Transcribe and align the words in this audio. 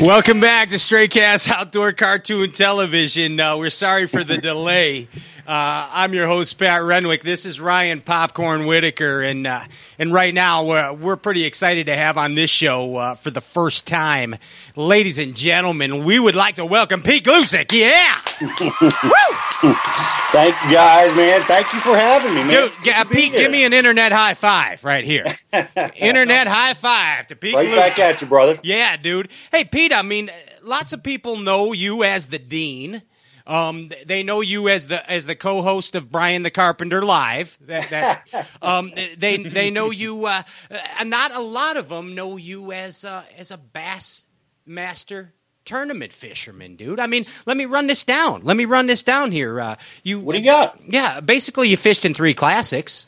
Welcome 0.00 0.40
back 0.40 0.68
to 0.70 0.78
Stray 0.78 1.08
Cast 1.08 1.50
Outdoor 1.50 1.90
Cartoon 1.92 2.50
Television. 2.50 3.40
Uh, 3.40 3.56
we're 3.56 3.70
sorry 3.70 4.06
for 4.06 4.22
the 4.22 4.36
delay. 4.36 5.08
Uh, 5.46 5.88
I'm 5.90 6.12
your 6.12 6.26
host 6.26 6.58
Pat 6.58 6.82
Renwick. 6.82 7.22
This 7.22 7.46
is 7.46 7.58
Ryan 7.58 8.02
Popcorn 8.02 8.66
Whitaker, 8.66 9.22
and 9.22 9.46
uh, 9.46 9.60
and 9.98 10.12
right 10.12 10.34
now 10.34 10.64
we're, 10.64 10.92
we're 10.92 11.16
pretty 11.16 11.46
excited 11.46 11.86
to 11.86 11.96
have 11.96 12.18
on 12.18 12.34
this 12.34 12.50
show 12.50 12.96
uh, 12.96 13.14
for 13.14 13.30
the 13.30 13.40
first 13.40 13.86
time, 13.86 14.34
ladies 14.74 15.18
and 15.18 15.34
gentlemen. 15.34 16.04
We 16.04 16.18
would 16.20 16.34
like 16.34 16.56
to 16.56 16.66
welcome 16.66 17.02
Pete 17.02 17.24
Gluszek. 17.24 17.72
Yeah, 17.72 18.20
Woo! 19.02 19.36
Thank 19.60 20.54
you 20.64 20.70
guys, 20.70 21.16
man. 21.16 21.40
Thank 21.42 21.72
you 21.72 21.80
for 21.80 21.96
having 21.96 22.34
me, 22.34 22.44
man. 22.44 22.70
Dude, 22.82 23.10
Pete, 23.10 23.32
give 23.32 23.50
me 23.50 23.64
an 23.64 23.72
internet 23.72 24.12
high 24.12 24.34
five 24.34 24.84
right 24.84 25.04
here. 25.04 25.24
internet 25.96 26.46
high 26.46 26.74
five 26.74 27.26
to 27.28 27.36
Pete. 27.36 27.54
right 27.54 27.68
back 27.74 27.92
Gluszek. 27.92 27.98
at 27.98 28.20
you, 28.20 28.26
brother. 28.26 28.58
Yeah, 28.62 28.96
dude. 28.96 29.30
Hey, 29.50 29.64
Pete. 29.64 29.92
I 29.94 30.02
mean, 30.02 30.30
lots 30.62 30.92
of 30.92 31.02
people 31.02 31.38
know 31.38 31.72
you 31.72 32.04
as 32.04 32.26
the 32.26 32.38
dean. 32.38 33.02
Um, 33.46 33.90
they 34.04 34.22
know 34.22 34.40
you 34.40 34.68
as 34.68 34.88
the 34.88 35.08
as 35.08 35.26
the 35.26 35.36
co-host 35.36 35.94
of 35.94 36.10
Brian 36.10 36.42
the 36.42 36.50
Carpenter 36.50 37.00
Live. 37.00 37.56
That, 37.62 37.88
that 37.90 38.48
um, 38.62 38.92
they 39.16 39.36
they 39.38 39.70
know 39.70 39.90
you. 39.90 40.26
Uh, 40.26 40.42
uh, 40.70 41.04
not 41.04 41.34
a 41.34 41.40
lot 41.40 41.76
of 41.76 41.88
them 41.88 42.14
know 42.14 42.36
you 42.36 42.72
as 42.72 43.04
uh, 43.04 43.22
as 43.38 43.52
a 43.52 43.58
bass 43.58 44.24
master 44.66 45.32
tournament 45.66 46.12
fisherman, 46.12 46.76
dude. 46.76 46.98
I 46.98 47.06
mean, 47.06 47.24
let 47.44 47.56
me 47.56 47.66
run 47.66 47.88
this 47.88 48.04
down. 48.04 48.42
Let 48.44 48.56
me 48.56 48.64
run 48.64 48.86
this 48.86 49.02
down 49.02 49.32
here. 49.32 49.60
Uh, 49.60 49.76
you 50.02 50.20
What 50.20 50.32
do 50.34 50.38
you 50.38 50.46
got? 50.46 50.80
Yeah, 50.86 51.20
basically, 51.20 51.68
you 51.68 51.76
fished 51.76 52.04
in 52.06 52.14
three 52.14 52.32
classics. 52.32 53.06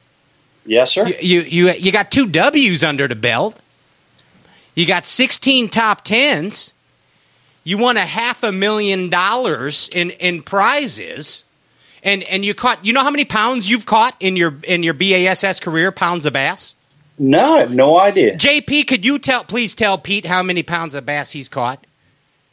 Yes, 0.66 0.92
sir. 0.92 1.06
You, 1.06 1.14
you 1.20 1.40
you 1.40 1.72
you 1.72 1.92
got 1.92 2.10
two 2.10 2.26
W's 2.28 2.84
under 2.84 3.08
the 3.08 3.14
belt. 3.14 3.58
You 4.74 4.86
got 4.86 5.06
16 5.06 5.70
top 5.70 6.04
tens. 6.04 6.74
You 7.64 7.78
won 7.78 7.96
a 7.96 8.06
half 8.06 8.42
a 8.42 8.52
million 8.52 9.08
dollars 9.08 9.88
in 9.94 10.10
in 10.10 10.42
prizes. 10.42 11.44
And 12.02 12.22
and 12.28 12.44
you 12.44 12.54
caught 12.54 12.84
you 12.84 12.92
know 12.92 13.02
how 13.02 13.10
many 13.10 13.24
pounds 13.24 13.70
you've 13.70 13.86
caught 13.86 14.14
in 14.20 14.36
your 14.36 14.56
in 14.64 14.82
your 14.82 14.94
BASS 14.94 15.60
career 15.60 15.90
pounds 15.90 16.26
of 16.26 16.34
bass? 16.34 16.74
No, 17.18 17.56
I 17.56 17.60
have 17.60 17.74
no 17.74 17.98
idea. 17.98 18.36
JP, 18.36 18.86
could 18.86 19.04
you 19.04 19.18
tell 19.18 19.42
please 19.44 19.74
tell 19.74 19.98
Pete 19.98 20.24
how 20.26 20.42
many 20.42 20.62
pounds 20.62 20.94
of 20.94 21.04
bass 21.06 21.32
he's 21.32 21.48
caught? 21.48 21.84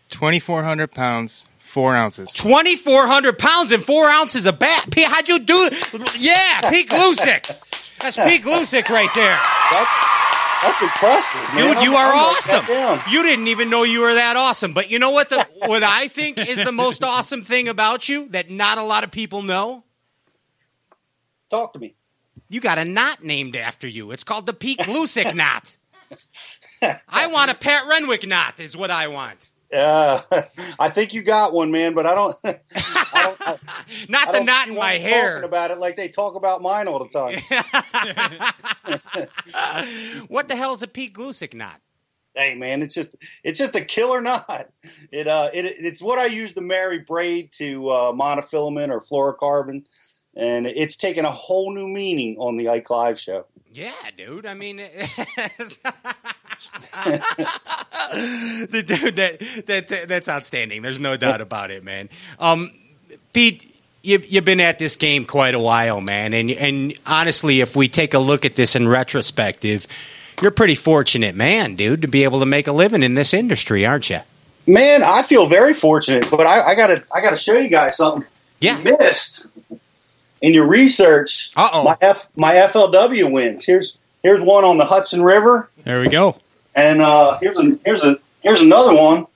2,400 0.10 0.92
pounds, 0.92 1.48
four 1.60 1.96
ounces. 1.96 2.32
2400 2.34 3.38
pounds 3.38 3.72
and 3.72 3.84
4 3.84 4.08
ounces 4.10 4.46
of 4.46 4.60
bat. 4.60 4.86
Pete, 4.92 5.06
how'd 5.08 5.28
you 5.28 5.40
do 5.40 5.56
it? 5.72 5.74
Yeah, 6.20 6.70
Pete 6.70 6.90
Gluszek. 6.90 8.00
That's 8.00 8.18
Pete 8.18 8.44
Gluszek 8.44 8.90
right 8.90 9.10
there. 9.16 9.38
That's 9.72 9.96
that's 10.64 10.82
impressive, 10.82 11.42
man. 11.54 11.76
Dude, 11.76 11.84
you 11.84 11.96
I'm- 11.96 12.06
are 12.06 12.14
I'm 12.14 12.20
awesome. 12.20 13.12
You 13.14 13.22
didn't 13.24 13.50
even 13.50 13.70
know 13.70 13.84
you 13.84 14.02
were 14.02 14.14
that 14.16 14.36
awesome. 14.36 14.74
But 14.74 14.90
you 14.90 14.98
know 15.00 15.12
what 15.12 15.30
the 15.30 15.46
what 15.66 15.84
I 15.84 16.08
think 16.08 16.40
is 16.40 16.64
the 16.64 16.72
most 16.72 17.04
awesome 17.04 17.42
thing 17.44 17.68
about 17.68 18.10
you 18.10 18.28
that 18.30 18.50
not 18.50 18.78
a 18.78 18.84
lot 18.84 19.04
of 19.04 19.12
people 19.12 19.42
know? 19.44 19.84
Talk 21.50 21.74
to 21.74 21.80
me. 21.80 21.96
You 22.50 22.62
got 22.62 22.78
a 22.78 22.86
knot 22.86 23.24
named 23.24 23.56
after 23.56 23.88
you. 23.88 24.12
It's 24.12 24.24
called 24.24 24.46
the 24.46 24.54
Pete 24.54 24.80
Gluszek 24.80 25.36
knot. 25.36 25.78
I 27.10 27.28
want 27.28 27.52
a 27.52 27.56
Pat 27.56 27.84
Renwick 27.88 28.28
knot 28.28 28.60
is 28.60 28.76
what 28.78 28.92
I 28.92 29.08
want. 29.08 29.50
Uh, 29.74 30.20
I 30.80 30.90
think 30.90 31.14
you 31.14 31.22
got 31.22 31.54
one, 31.54 31.72
man, 31.72 31.94
but 31.94 32.06
I 32.06 32.16
don't. 32.16 32.36
I 32.46 33.22
don't 33.24 33.42
I, 33.42 33.58
Not 34.10 34.30
I 34.30 34.32
the 34.32 34.38
don't 34.38 34.46
knot 34.46 34.68
in 34.68 34.76
my 34.76 34.94
hair. 34.94 35.36
Talking 35.36 35.50
about 35.50 35.72
it 35.72 35.78
like 35.78 35.96
they 35.96 36.10
talk 36.10 36.36
about 36.36 36.62
mine 36.62 36.88
all 36.88 37.00
the 37.00 37.10
time. 37.10 37.40
What 40.28 40.48
the 40.48 40.56
hell 40.56 40.74
is 40.74 40.84
a 40.84 40.88
Pete 40.88 41.14
Gluszek 41.14 41.54
knot? 41.54 41.82
hey, 42.36 42.54
man, 42.56 42.82
it's 42.82 42.94
just 42.94 43.16
it's 43.44 43.58
just 43.58 43.76
a 43.76 43.84
killer 43.84 44.22
knot. 44.22 44.70
It 45.12 45.28
uh, 45.28 45.50
it 45.54 45.66
it's 45.80 46.02
what 46.02 46.20
I 46.20 46.26
use 46.26 46.54
to 46.54 46.62
marry 46.62 47.00
braid 47.00 47.52
to 47.54 47.90
uh, 47.90 48.12
monofilament 48.12 48.90
or 48.90 49.02
fluorocarbon, 49.02 49.86
and 50.36 50.68
it's 50.68 50.96
taken 50.96 51.26
a 51.26 51.32
whole 51.32 51.74
new 51.74 51.88
meaning 51.88 52.38
on 52.38 52.58
the 52.58 52.70
Ike 52.70 52.90
Live 52.90 53.20
show. 53.20 53.46
Yeah, 53.72 53.92
dude. 54.18 54.46
I 54.46 54.54
mean, 54.54 54.82
the 58.70 58.84
dude 58.86 59.16
that, 59.16 59.40
that 59.66 59.88
that 59.88 60.08
that's 60.08 60.30
outstanding. 60.30 60.82
There's 60.82 61.00
no 61.00 61.18
doubt 61.18 61.42
about 61.42 61.72
it, 61.72 61.84
man. 61.84 62.10
Um, 62.40 62.72
Pete, 63.34 63.82
you, 64.04 64.22
you've 64.28 64.46
been 64.46 64.60
at 64.60 64.80
this 64.80 64.96
game 64.96 65.26
quite 65.26 65.56
a 65.56 65.60
while, 65.60 66.02
man, 66.02 66.34
and 66.34 66.52
and 66.52 66.94
honestly, 67.06 67.62
if 67.62 67.76
we 67.76 67.88
take 67.88 68.14
a 68.14 68.20
look 68.20 68.46
at 68.46 68.56
this 68.56 68.76
in 68.76 68.88
retrospective, 68.88 69.88
you're 70.42 70.50
a 70.50 70.54
pretty 70.54 70.76
fortunate 70.76 71.36
man, 71.36 71.76
dude, 71.76 72.02
to 72.02 72.08
be 72.08 72.24
able 72.24 72.40
to 72.40 72.46
make 72.46 72.68
a 72.68 72.72
living 72.72 73.04
in 73.04 73.16
this 73.16 73.34
industry, 73.34 73.86
aren't 73.86 74.10
you? 74.10 74.20
Man, 74.68 75.04
I 75.04 75.22
feel 75.22 75.48
very 75.48 75.74
fortunate, 75.74 76.28
but 76.32 76.48
I, 76.48 76.70
I 76.70 76.76
gotta 76.76 77.04
I 77.14 77.22
gotta 77.22 77.36
show 77.36 77.54
you 77.58 77.70
guys 77.70 77.98
something. 77.98 78.26
Yeah. 78.60 78.80
You 78.80 78.98
missed 79.00 79.48
in 80.42 80.54
your 80.54 80.68
research. 80.68 81.52
Uh-oh. 81.56 81.84
My 81.84 81.98
F 82.02 82.30
my 82.36 82.54
FLW 82.54 83.32
wins. 83.32 83.66
Here's 83.66 83.98
here's 84.24 84.42
one 84.42 84.64
on 84.64 84.78
the 84.78 84.86
Hudson 84.86 85.22
River, 85.24 85.70
There 85.84 86.02
we 86.02 86.10
go. 86.10 86.38
And 86.76 87.02
uh, 87.02 87.38
here's 87.40 87.58
a 87.58 87.80
here's 87.86 88.04
a 88.04 88.18
here's 88.44 88.62
another 88.62 88.94
one 88.94 89.28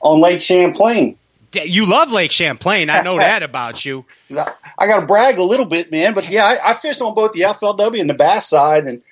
on 0.00 0.20
Lake 0.20 0.42
Champlain. 0.42 1.16
You 1.52 1.88
love 1.88 2.12
Lake 2.12 2.30
Champlain. 2.30 2.90
I 2.90 3.02
know 3.02 3.16
that 3.18 3.42
about 3.42 3.84
you. 3.84 4.04
I, 4.36 4.52
I 4.78 4.86
got 4.86 5.00
to 5.00 5.06
brag 5.06 5.38
a 5.38 5.42
little 5.42 5.66
bit, 5.66 5.90
man. 5.90 6.14
But 6.14 6.30
yeah, 6.30 6.44
I, 6.44 6.70
I 6.70 6.74
fished 6.74 7.00
on 7.00 7.14
both 7.14 7.32
the 7.32 7.40
FLW 7.40 8.00
and 8.00 8.10
the 8.10 8.14
bass 8.14 8.48
side, 8.48 8.84
and 8.84 9.02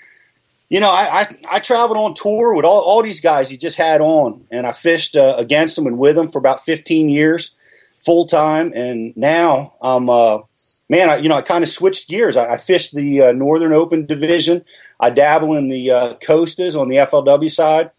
you 0.69 0.81
know, 0.81 0.91
I 0.91 1.27
I, 1.51 1.57
I 1.57 1.59
traveled 1.61 1.97
on 1.97 2.15
tour 2.15 2.55
with 2.55 2.65
all, 2.65 2.81
all 2.83 3.03
these 3.03 3.21
guys 3.21 3.51
you 3.51 3.57
just 3.57 3.77
had 3.79 4.01
on, 4.01 4.45
and 4.51 4.67
I 4.67 4.73
fished 4.73 5.17
uh, 5.17 5.35
against 5.39 5.77
them 5.77 5.87
and 5.87 5.99
with 5.99 6.17
them 6.17 6.29
for 6.29 6.39
about 6.39 6.61
15 6.61 7.09
years, 7.09 7.55
full 8.01 8.27
time. 8.27 8.73
And 8.75 9.17
now 9.17 9.75
I'm, 9.81 10.11
uh, 10.11 10.39
man, 10.89 11.11
I, 11.11 11.17
you 11.19 11.29
know, 11.29 11.37
I 11.37 11.43
kind 11.43 11.63
of 11.63 11.69
switched 11.69 12.09
gears. 12.09 12.37
I, 12.37 12.55
I 12.55 12.57
fished 12.57 12.95
the 12.95 13.23
uh, 13.23 13.33
Northern 13.33 13.73
Open 13.73 14.07
division. 14.07 14.65
I 15.01 15.11
dabble 15.11 15.55
in 15.55 15.69
the 15.69 15.91
uh, 15.91 16.15
Costas 16.15 16.77
on 16.77 16.89
the 16.89 16.97
FLW 16.97 17.51
side. 17.51 17.91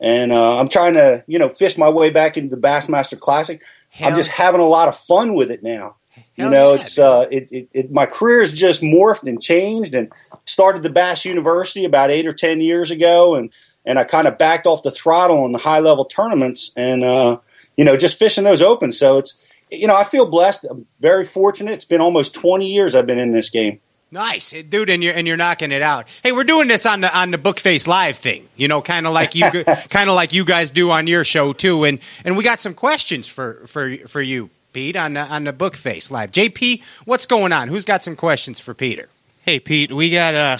And 0.00 0.32
uh, 0.32 0.58
I'm 0.58 0.68
trying 0.68 0.94
to, 0.94 1.24
you 1.26 1.38
know, 1.38 1.48
fish 1.48 1.78
my 1.78 1.88
way 1.88 2.10
back 2.10 2.36
into 2.36 2.54
the 2.54 2.60
Bassmaster 2.60 3.18
Classic. 3.18 3.62
I'm 4.00 4.14
just 4.14 4.30
having 4.30 4.60
a 4.60 4.68
lot 4.68 4.88
of 4.88 4.96
fun 4.96 5.34
with 5.34 5.50
it 5.50 5.62
now. 5.62 5.96
You 6.36 6.44
Hell 6.44 6.50
know, 6.50 6.74
yeah, 6.74 6.80
it's 6.80 6.98
uh, 6.98 7.26
it, 7.30 7.48
it, 7.50 7.68
it 7.72 7.92
my 7.92 8.04
career's 8.04 8.52
just 8.52 8.82
morphed 8.82 9.26
and 9.26 9.40
changed, 9.40 9.94
and 9.94 10.12
started 10.44 10.82
the 10.82 10.90
Bass 10.90 11.24
University 11.24 11.84
about 11.84 12.10
eight 12.10 12.26
or 12.26 12.32
ten 12.32 12.60
years 12.60 12.90
ago, 12.90 13.34
and 13.34 13.50
and 13.86 13.98
I 13.98 14.04
kind 14.04 14.26
of 14.26 14.36
backed 14.36 14.66
off 14.66 14.82
the 14.82 14.90
throttle 14.90 15.44
on 15.44 15.52
the 15.52 15.58
high 15.58 15.78
level 15.78 16.04
tournaments, 16.04 16.72
and 16.76 17.04
uh, 17.04 17.38
you 17.76 17.84
know, 17.84 17.96
just 17.96 18.18
fishing 18.18 18.44
those 18.44 18.60
open. 18.60 18.92
So 18.92 19.16
it's 19.16 19.38
you 19.70 19.86
know, 19.86 19.96
I 19.96 20.04
feel 20.04 20.28
blessed. 20.28 20.66
I'm 20.70 20.86
very 21.00 21.24
fortunate. 21.24 21.72
It's 21.72 21.84
been 21.84 22.00
almost 22.00 22.34
twenty 22.34 22.72
years 22.72 22.94
I've 22.94 23.06
been 23.06 23.18
in 23.18 23.30
this 23.32 23.50
game. 23.50 23.80
Nice, 24.12 24.52
dude, 24.62 24.88
and 24.88 25.02
you're 25.02 25.14
and 25.14 25.26
you're 25.26 25.36
knocking 25.36 25.72
it 25.72 25.82
out. 25.82 26.06
Hey, 26.22 26.30
we're 26.30 26.44
doing 26.44 26.68
this 26.68 26.86
on 26.86 27.00
the 27.00 27.16
on 27.16 27.32
the 27.32 27.38
Bookface 27.38 27.88
Live 27.88 28.16
thing, 28.16 28.48
you 28.56 28.68
know, 28.68 28.80
kind 28.80 29.06
of 29.06 29.12
like 29.12 29.34
you 29.34 29.50
kind 29.90 30.08
of 30.08 30.14
like 30.14 30.32
you 30.32 30.44
guys 30.44 30.70
do 30.70 30.90
on 30.90 31.08
your 31.08 31.24
show 31.24 31.52
too. 31.52 31.84
And 31.84 31.98
and 32.24 32.36
we 32.36 32.44
got 32.44 32.60
some 32.60 32.72
questions 32.72 33.26
for 33.26 33.66
for 33.66 33.96
for 34.06 34.22
you, 34.22 34.50
Pete, 34.72 34.94
on 34.96 35.14
the 35.14 35.22
on 35.22 35.44
the 35.44 35.52
Bookface 35.52 36.10
Live. 36.10 36.30
JP, 36.30 36.82
what's 37.04 37.26
going 37.26 37.52
on? 37.52 37.66
Who's 37.66 37.84
got 37.84 38.00
some 38.00 38.14
questions 38.14 38.60
for 38.60 38.74
Peter? 38.74 39.08
Hey, 39.42 39.58
Pete, 39.58 39.92
we 39.92 40.10
got 40.10 40.34
uh, 40.34 40.58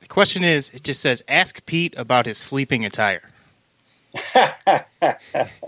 the 0.00 0.08
question 0.08 0.44
is 0.44 0.70
it 0.70 0.84
just 0.84 1.00
says, 1.00 1.24
ask 1.28 1.66
Pete 1.66 1.94
about 1.96 2.26
his 2.26 2.38
sleeping 2.38 2.84
attire. 2.84 3.22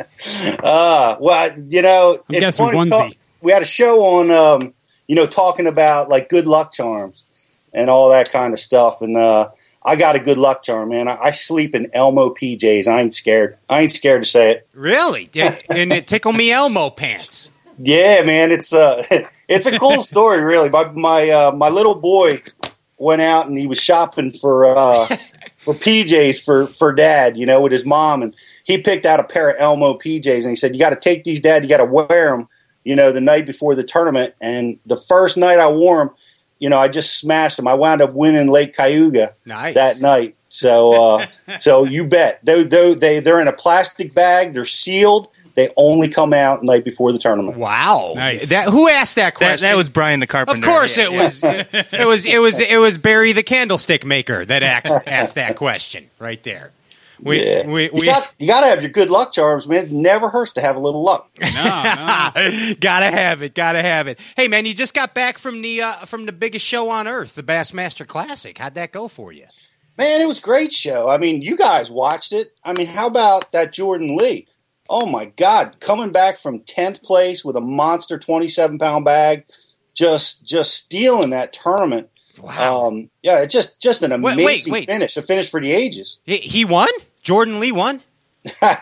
Uh, 0.63 1.17
well, 1.19 1.59
you 1.69 1.83
know, 1.83 2.23
I'm 2.29 2.41
guessing 2.41 2.67
funny, 2.67 2.91
onesie. 2.91 3.17
we 3.41 3.51
had 3.51 3.63
a 3.63 3.67
show 3.67 4.07
on, 4.07 4.31
um, 4.31 4.75
you 5.09 5.17
know, 5.17 5.27
talking 5.27 5.67
about 5.67 6.09
like 6.09 6.29
good 6.29 6.47
luck 6.47 6.73
charms 6.73 7.25
and 7.73 7.91
all 7.91 8.11
that 8.11 8.31
kind 8.31 8.53
of 8.53 8.61
stuff. 8.61 9.03
And 9.03 9.17
uh, 9.17 9.51
I 9.85 9.97
got 9.97 10.15
a 10.15 10.21
good 10.21 10.39
luck 10.39 10.63
charm, 10.63 10.91
man. 10.91 11.09
I, 11.09 11.17
I 11.17 11.31
sleep 11.33 11.75
in 11.75 11.91
Elmo 11.93 12.31
PJs. 12.31 12.87
I 12.87 13.01
ain't 13.01 13.15
scared. 13.15 13.59
I 13.69 13.81
ain't 13.81 13.93
scared 13.93 14.23
to 14.23 14.29
say 14.29 14.53
it. 14.53 14.69
Really? 14.73 15.29
Yeah, 15.33 15.59
and 15.69 15.93
it 15.93 16.07
tickle 16.07 16.33
me 16.33 16.53
Elmo 16.53 16.91
pants. 16.91 17.51
Yeah, 17.77 18.23
man. 18.23 18.53
It's 18.53 18.73
uh, 18.73 19.03
it's 19.49 19.67
a 19.67 19.79
cool 19.79 20.03
story, 20.03 20.43
really. 20.43 20.71
My 20.71 20.85
my 20.93 21.29
uh, 21.29 21.53
my 21.53 21.69
little 21.69 21.97
boy 21.97 22.41
went 22.99 23.23
out 23.23 23.49
and 23.49 23.59
he 23.59 23.67
was 23.67 23.83
shopping 23.83 24.31
for 24.31 24.77
uh, 24.77 25.09
for 25.63 25.75
PJs 25.75 26.43
for 26.45 26.67
for 26.67 26.93
dad, 26.93 27.39
you 27.39 27.47
know, 27.47 27.61
with 27.61 27.73
his 27.73 27.87
mom, 27.87 28.23
and 28.23 28.35
he 28.65 28.79
picked 28.79 29.07
out 29.07 29.21
a 29.21 29.25
pair 29.25 29.51
of 29.51 29.57
Elmo 29.59 29.95
PJs, 29.95 30.43
and 30.43 30.51
he 30.51 30.57
said, 30.57 30.75
"You 30.75 30.81
got 30.81 30.91
to 30.91 30.97
take 30.97 31.25
these, 31.25 31.41
Dad. 31.41 31.63
You 31.63 31.69
got 31.69 31.79
to 31.79 31.85
wear 31.85 32.31
them, 32.31 32.49
you 32.85 32.97
know, 32.97 33.13
the 33.13 33.21
night 33.21 33.47
before 33.47 33.75
the 33.75 33.85
tournament." 33.85 34.35
And 34.41 34.79
the 34.85 34.97
first 34.97 35.37
night 35.37 35.59
I 35.59 35.69
wore 35.69 35.99
them, 35.99 36.11
you 36.59 36.69
know, 36.69 36.79
I 36.79 36.89
just 36.89 37.19
smashed 37.19 37.57
them. 37.57 37.69
I 37.69 37.75
wound 37.75 38.03
up 38.03 38.13
winning 38.13 38.49
Lake 38.49 38.77
Cayuga 38.77 39.35
Nice. 39.47 39.75
that 39.75 40.01
night. 40.01 40.37
So, 40.49 41.17
uh, 41.19 41.27
so 41.61 41.85
you 41.85 42.05
bet 42.07 42.41
they 42.45 42.65
they 42.65 42.95
they 42.95 43.21
they're 43.21 43.41
in 43.41 43.49
a 43.49 43.53
plastic 43.53 44.15
bag. 44.15 44.53
They're 44.55 44.65
sealed. 44.65 45.29
They 45.55 45.71
only 45.77 46.09
come 46.09 46.33
out 46.33 46.63
night 46.63 46.85
before 46.85 47.13
the 47.13 47.19
tournament. 47.19 47.59
Wow. 47.59 48.15
Nice. 48.17 48.49
That 48.49 48.69
who 48.71 48.89
asked 48.89 49.17
that 49.17 49.35
That, 49.35 49.37
question? 49.37 49.69
that 49.69 49.77
was 49.77 49.89
Brian 49.89 50.21
the 50.21 50.27
Carpenter. 50.27 50.59
Of 50.61 50.65
course, 50.65 50.97
Yeah, 50.97 51.05
it 51.09 51.13
yeah. 51.13 51.23
was. 51.23 51.43
It 51.93 52.07
was. 52.07 52.27
It 52.27 52.39
was. 52.41 52.61
It 52.61 52.79
was 52.79 52.99
Barry 52.99 53.33
the 53.33 53.43
candlestick 53.43 54.05
maker 54.07 54.45
that 54.45 54.63
asked 54.63 54.93
asked 55.07 55.35
that 55.35 55.57
question 55.57 56.09
right 56.19 56.43
there. 56.43 56.71
We, 57.21 57.45
yeah. 57.45 57.67
we, 57.69 57.85
you 57.85 57.91
we 57.93 58.07
got 58.07 58.33
you 58.39 58.49
got 58.49 58.63
to 58.63 58.67
have 58.67 58.83
your 58.83 58.91
good 58.91 59.09
luck 59.09 59.33
charms, 59.33 59.69
man. 59.69 59.85
It 59.85 59.93
never 59.93 60.29
hurts 60.29 60.53
to 60.55 60.61
have 60.61 60.75
a 60.75 60.81
little 60.81 61.05
luck. 61.05 61.31
No, 61.41 61.47
no. 61.47 62.75
gotta 62.81 63.07
have 63.07 63.43
it. 63.43 63.55
Gotta 63.55 63.81
have 63.81 64.09
it. 64.09 64.19
Hey, 64.37 64.49
man, 64.49 64.67
you 64.67 64.75
just 64.75 64.93
got 64.93 65.15
back 65.15 65.39
from 65.39 65.63
the 65.63 65.83
uh, 65.83 65.93
from 66.07 66.27
the 66.27 66.33
biggest 66.33 66.67
show 66.67 66.89
on 66.89 67.07
earth, 67.07 67.37
the 67.37 67.45
Bassmaster 67.45 68.05
Classic. 68.07 68.59
How'd 68.59 68.75
that 68.75 68.91
go 68.91 69.07
for 69.07 69.31
you? 69.33 69.45
Man, 69.99 70.21
it 70.21 70.27
was 70.27 70.39
a 70.39 70.43
great 70.43 70.73
show. 70.73 71.09
I 71.11 71.19
mean, 71.19 71.43
you 71.43 71.57
guys 71.57 71.91
watched 71.93 72.33
it. 72.33 72.55
I 72.65 72.73
mean, 72.73 72.87
how 72.89 73.07
about 73.07 73.53
that 73.53 73.73
Jordan 73.73 74.17
Lee? 74.17 74.49
Oh 74.95 75.07
my 75.07 75.25
God, 75.25 75.81
coming 75.81 76.13
back 76.13 76.37
from 76.37 76.61
tenth 76.61 77.03
place 77.03 77.43
with 77.43 77.57
a 77.57 77.63
monster 77.63 78.19
twenty-seven 78.19 78.79
pound 78.79 79.07
bag, 79.07 79.47
just 79.95 80.45
just 80.47 80.75
stealing 80.75 81.31
that 81.31 81.55
tournament. 81.55 82.11
Wow. 82.39 82.89
Um, 82.89 83.09
yeah, 83.23 83.41
it's 83.41 83.55
just 83.55 83.81
just 83.81 84.03
an 84.03 84.13
amazing 84.13 84.45
wait, 84.45 84.67
wait. 84.69 84.87
finish. 84.87 85.17
A 85.17 85.23
finish 85.23 85.51
for 85.51 85.63
the 85.63 85.73
ages. 85.73 86.21
he, 86.27 86.37
he 86.37 86.67
won. 86.67 86.89
Jordan 87.23 87.59
Lee 87.59 87.73
won. 87.73 88.03
I 88.61 88.75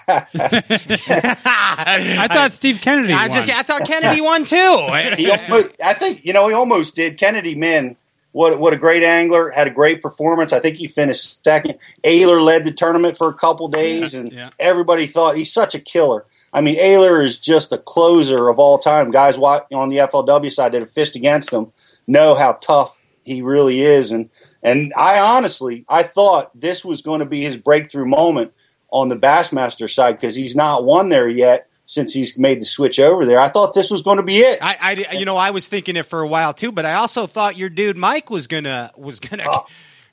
thought 2.28 2.50
Steve 2.50 2.80
Kennedy. 2.80 3.12
I 3.12 3.28
won. 3.28 3.32
just 3.32 3.48
I 3.48 3.62
thought 3.62 3.86
Kennedy 3.86 4.20
won 4.20 4.44
too. 4.44 4.56
He 5.16 5.30
almost, 5.30 5.68
I 5.80 5.92
think 5.94 6.24
you 6.24 6.32
know 6.32 6.48
he 6.48 6.54
almost 6.54 6.96
did. 6.96 7.18
Kennedy, 7.18 7.54
man, 7.54 7.96
what 8.32 8.58
what 8.60 8.72
a 8.72 8.76
great 8.76 9.02
angler! 9.02 9.50
Had 9.50 9.66
a 9.66 9.70
great 9.70 10.02
performance. 10.02 10.52
I 10.52 10.60
think 10.60 10.76
he 10.76 10.86
finished 10.86 11.42
second. 11.44 11.78
Ehrler 12.04 12.40
led 12.40 12.64
the 12.64 12.72
tournament 12.72 13.16
for 13.16 13.28
a 13.28 13.34
couple 13.34 13.68
days, 13.68 14.14
and 14.14 14.32
yeah. 14.32 14.50
everybody 14.58 15.06
thought 15.06 15.36
he's 15.36 15.52
such 15.52 15.74
a 15.74 15.80
killer. 15.80 16.26
I 16.52 16.60
mean, 16.60 16.76
Ehrler 16.76 17.24
is 17.24 17.38
just 17.38 17.72
a 17.72 17.78
closer 17.78 18.48
of 18.48 18.58
all 18.58 18.78
time. 18.78 19.10
Guys 19.10 19.36
on 19.36 19.88
the 19.88 19.98
FLW 19.98 20.50
side 20.50 20.72
that 20.72 20.80
have 20.80 20.92
fished 20.92 21.16
against 21.16 21.52
him 21.52 21.72
know 22.06 22.34
how 22.34 22.54
tough 22.54 23.04
he 23.24 23.42
really 23.42 23.80
is, 23.82 24.12
and 24.12 24.30
and 24.62 24.92
I 24.96 25.18
honestly 25.18 25.84
I 25.88 26.02
thought 26.02 26.58
this 26.58 26.84
was 26.84 27.02
going 27.02 27.20
to 27.20 27.26
be 27.26 27.42
his 27.42 27.56
breakthrough 27.56 28.06
moment 28.06 28.52
on 28.92 29.08
the 29.08 29.16
Bassmaster 29.16 29.88
side 29.88 30.16
because 30.16 30.36
he's 30.36 30.56
not 30.56 30.84
won 30.84 31.08
there 31.08 31.28
yet 31.28 31.69
since 31.90 32.14
he's 32.14 32.38
made 32.38 32.60
the 32.60 32.64
switch 32.64 33.00
over 33.00 33.26
there. 33.26 33.40
I 33.40 33.48
thought 33.48 33.74
this 33.74 33.90
was 33.90 34.02
going 34.02 34.18
to 34.18 34.22
be 34.22 34.38
it. 34.38 34.60
I, 34.62 34.76
I, 35.10 35.16
you 35.16 35.24
know, 35.24 35.36
I 35.36 35.50
was 35.50 35.66
thinking 35.66 35.96
it 35.96 36.06
for 36.06 36.20
a 36.20 36.28
while 36.28 36.54
too, 36.54 36.70
but 36.70 36.86
I 36.86 36.94
also 36.94 37.26
thought 37.26 37.56
your 37.56 37.68
dude 37.68 37.96
Mike 37.96 38.30
was 38.30 38.46
gonna 38.46 38.92
was 38.96 39.18
gonna. 39.18 39.42
Oh. 39.48 39.66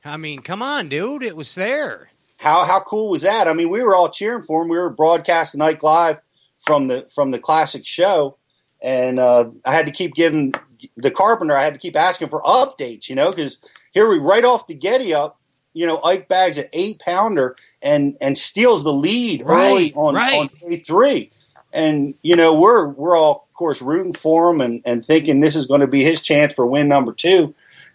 I 0.03 0.17
mean, 0.17 0.39
come 0.39 0.63
on, 0.63 0.89
dude, 0.89 1.21
it 1.21 1.37
was 1.37 1.53
there. 1.53 2.09
how 2.37 2.65
how 2.65 2.79
cool 2.79 3.09
was 3.09 3.21
that? 3.21 3.47
I 3.47 3.53
mean, 3.53 3.69
we 3.69 3.83
were 3.83 3.95
all 3.95 4.09
cheering 4.09 4.41
for 4.41 4.63
him. 4.63 4.69
We 4.69 4.77
were 4.79 4.89
broadcasting 4.89 5.61
Ike 5.61 5.83
live 5.83 6.19
from 6.57 6.87
the 6.87 7.07
from 7.13 7.29
the 7.29 7.37
classic 7.37 7.85
show, 7.85 8.37
and 8.81 9.19
uh, 9.19 9.51
I 9.63 9.75
had 9.75 9.85
to 9.85 9.91
keep 9.91 10.15
giving 10.15 10.55
the 10.95 11.11
carpenter. 11.11 11.55
I 11.55 11.63
had 11.63 11.73
to 11.73 11.79
keep 11.79 11.95
asking 11.95 12.29
for 12.29 12.41
updates, 12.41 13.07
you 13.07 13.15
know, 13.15 13.29
because 13.29 13.63
here 13.91 14.09
we 14.09 14.17
right 14.17 14.43
off 14.43 14.65
the 14.65 14.73
Getty 14.73 15.13
up, 15.13 15.39
you 15.73 15.85
know, 15.85 16.01
Ike 16.01 16.27
bags 16.27 16.57
an 16.57 16.69
eight 16.73 16.97
pounder 16.97 17.55
and 17.83 18.17
and 18.19 18.35
steals 18.35 18.83
the 18.83 18.93
lead 18.93 19.43
early 19.45 19.93
on 19.93 20.15
right. 20.15 20.39
on 20.39 20.49
day 20.67 20.77
three, 20.77 21.31
and 21.73 22.15
you 22.21 22.35
know 22.35 22.53
we're 22.53 22.87
we're 22.87 23.15
all 23.15 23.47
of 23.49 23.53
course 23.55 23.81
rooting 23.81 24.13
for 24.13 24.51
him 24.51 24.61
and 24.61 24.81
and 24.85 25.03
thinking 25.03 25.39
this 25.39 25.55
is 25.55 25.65
going 25.65 25.81
to 25.81 25.87
be 25.87 26.03
his 26.03 26.21
chance 26.21 26.53
for 26.53 26.65
win 26.65 26.87
number 26.87 27.13
two. 27.13 27.53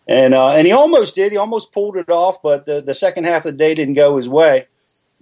And 0.09 0.35
uh, 0.35 0.51
and 0.51 0.67
he 0.67 0.73
almost 0.73 1.15
did. 1.15 1.31
He 1.31 1.39
almost 1.39 1.73
pulled 1.73 1.97
it 1.97 2.11
off, 2.11 2.43
but 2.43 2.67
the, 2.67 2.81
the 2.81 2.95
second 2.95 3.25
half 3.25 3.45
of 3.45 3.53
the 3.53 3.59
day 3.59 3.73
didn't 3.73 3.95
go 3.95 4.17
his 4.17 4.29
way 4.29 4.67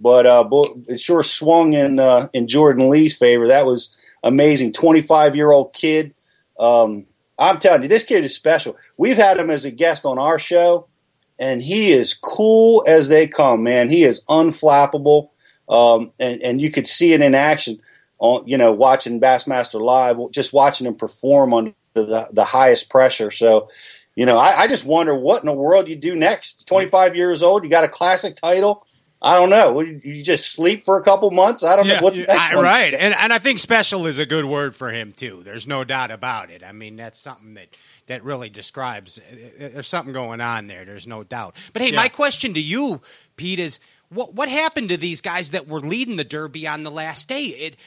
but 0.01 0.25
uh, 0.25 0.43
it 0.87 0.99
sure 0.99 1.23
swung 1.23 1.73
in 1.73 1.99
uh, 1.99 2.27
in 2.33 2.47
Jordan 2.47 2.89
Lee's 2.89 3.15
favor. 3.15 3.47
That 3.47 3.65
was 3.65 3.95
amazing. 4.23 4.73
Twenty 4.73 5.01
five 5.01 5.35
year 5.35 5.51
old 5.51 5.73
kid. 5.73 6.15
Um, 6.59 7.05
I'm 7.37 7.59
telling 7.59 7.83
you, 7.83 7.87
this 7.87 8.03
kid 8.03 8.23
is 8.23 8.35
special. 8.35 8.75
We've 8.97 9.17
had 9.17 9.37
him 9.37 9.49
as 9.49 9.63
a 9.63 9.71
guest 9.71 10.05
on 10.05 10.19
our 10.19 10.39
show, 10.39 10.87
and 11.39 11.61
he 11.61 11.91
is 11.91 12.13
cool 12.13 12.83
as 12.87 13.09
they 13.09 13.27
come. 13.27 13.63
Man, 13.63 13.89
he 13.89 14.03
is 14.03 14.25
unflappable, 14.25 15.29
um, 15.69 16.11
and 16.19 16.41
and 16.41 16.61
you 16.61 16.71
could 16.71 16.87
see 16.87 17.13
it 17.13 17.21
in 17.21 17.35
action. 17.35 17.79
On 18.21 18.47
you 18.47 18.57
know, 18.57 18.71
watching 18.71 19.19
Bassmaster 19.19 19.81
live, 19.81 20.17
just 20.31 20.53
watching 20.53 20.85
him 20.87 20.95
perform 20.95 21.53
under 21.53 21.73
the 21.95 22.27
the 22.31 22.45
highest 22.45 22.89
pressure. 22.89 23.31
So. 23.31 23.69
You 24.13 24.25
know, 24.25 24.37
I, 24.37 24.63
I 24.63 24.67
just 24.67 24.83
wonder 24.85 25.15
what 25.15 25.41
in 25.41 25.45
the 25.45 25.53
world 25.53 25.87
you 25.87 25.95
do 25.95 26.17
next. 26.17 26.67
25 26.67 27.15
years 27.15 27.41
old, 27.41 27.63
you 27.63 27.69
got 27.69 27.85
a 27.85 27.87
classic 27.87 28.35
title. 28.35 28.85
I 29.21 29.35
don't 29.35 29.49
know. 29.49 29.79
You 29.79 30.21
just 30.21 30.51
sleep 30.51 30.83
for 30.83 30.97
a 30.99 31.03
couple 31.03 31.31
months. 31.31 31.63
I 31.63 31.77
don't 31.77 31.85
Yeah. 31.87 31.95
know 31.95 32.01
what's 32.03 32.17
next. 32.19 32.31
I, 32.53 32.61
right, 32.61 32.93
and 32.93 33.13
and 33.15 33.31
I 33.31 33.37
think 33.39 33.57
special 33.57 34.05
is 34.07 34.19
a 34.19 34.25
good 34.25 34.43
word 34.43 34.75
for 34.75 34.91
him 34.91 35.13
too. 35.13 35.43
There's 35.45 35.65
no 35.65 35.85
doubt 35.85 36.11
about 36.11 36.51
it. 36.51 36.61
I 36.61 36.73
mean, 36.73 36.97
that's 36.97 37.17
something 37.19 37.53
that 37.53 37.67
that 38.07 38.21
really 38.25 38.49
describes. 38.49 39.17
uh, 39.17 39.69
There's 39.69 39.87
something 39.87 40.11
going 40.13 40.41
on 40.41 40.67
there. 40.67 40.83
There's 40.83 41.07
no 41.07 41.23
doubt. 41.23 41.55
But 41.71 41.81
hey, 41.81 41.91
Yeah. 41.91 41.95
my 41.95 42.09
question 42.09 42.53
to 42.55 42.61
you, 42.61 42.99
Pete, 43.37 43.59
is 43.59 43.79
what 44.09 44.33
what 44.33 44.49
happened 44.49 44.89
to 44.89 44.97
these 44.97 45.21
guys 45.21 45.51
that 45.51 45.69
were 45.69 45.79
leading 45.79 46.17
the 46.17 46.25
Derby 46.25 46.67
on 46.67 46.83
the 46.83 46.91
last 46.91 47.29
day? 47.29 47.43
It 47.45 47.77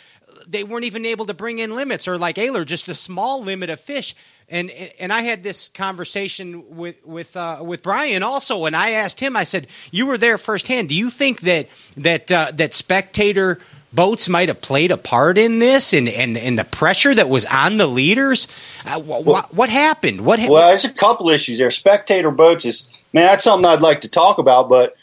they 0.46 0.64
weren't 0.64 0.84
even 0.84 1.04
able 1.06 1.26
to 1.26 1.34
bring 1.34 1.58
in 1.58 1.74
limits, 1.74 2.08
or 2.08 2.18
like 2.18 2.36
Ehrler, 2.36 2.64
just 2.64 2.88
a 2.88 2.94
small 2.94 3.42
limit 3.42 3.70
of 3.70 3.80
fish. 3.80 4.14
And 4.48 4.70
and 4.70 5.12
I 5.12 5.22
had 5.22 5.42
this 5.42 5.68
conversation 5.68 6.76
with 6.76 7.04
with 7.04 7.36
uh, 7.36 7.60
with 7.62 7.82
Brian 7.82 8.22
also, 8.22 8.66
and 8.66 8.76
I 8.76 8.90
asked 8.90 9.20
him. 9.20 9.36
I 9.36 9.44
said, 9.44 9.68
"You 9.90 10.06
were 10.06 10.18
there 10.18 10.36
firsthand. 10.36 10.90
Do 10.90 10.94
you 10.94 11.08
think 11.10 11.40
that 11.42 11.68
that 11.96 12.30
uh, 12.30 12.50
that 12.54 12.74
spectator 12.74 13.58
boats 13.92 14.28
might 14.28 14.48
have 14.48 14.60
played 14.60 14.90
a 14.90 14.96
part 14.96 15.38
in 15.38 15.60
this, 15.60 15.94
and 15.94 16.08
and, 16.08 16.36
and 16.36 16.58
the 16.58 16.64
pressure 16.64 17.14
that 17.14 17.28
was 17.28 17.46
on 17.46 17.78
the 17.78 17.86
leaders? 17.86 18.46
Uh, 18.84 19.00
wh- 19.00 19.24
wh- 19.24 19.54
what 19.54 19.70
happened? 19.70 20.20
What 20.26 20.40
ha- 20.40 20.50
Well, 20.50 20.68
there's 20.68 20.84
a 20.84 20.92
couple 20.92 21.30
issues 21.30 21.58
there. 21.58 21.70
Spectator 21.70 22.30
boats 22.30 22.66
is 22.66 22.88
man, 23.14 23.24
that's 23.26 23.44
something 23.44 23.64
I'd 23.64 23.80
like 23.80 24.02
to 24.02 24.10
talk 24.10 24.36
about. 24.38 24.68
But 24.68 24.94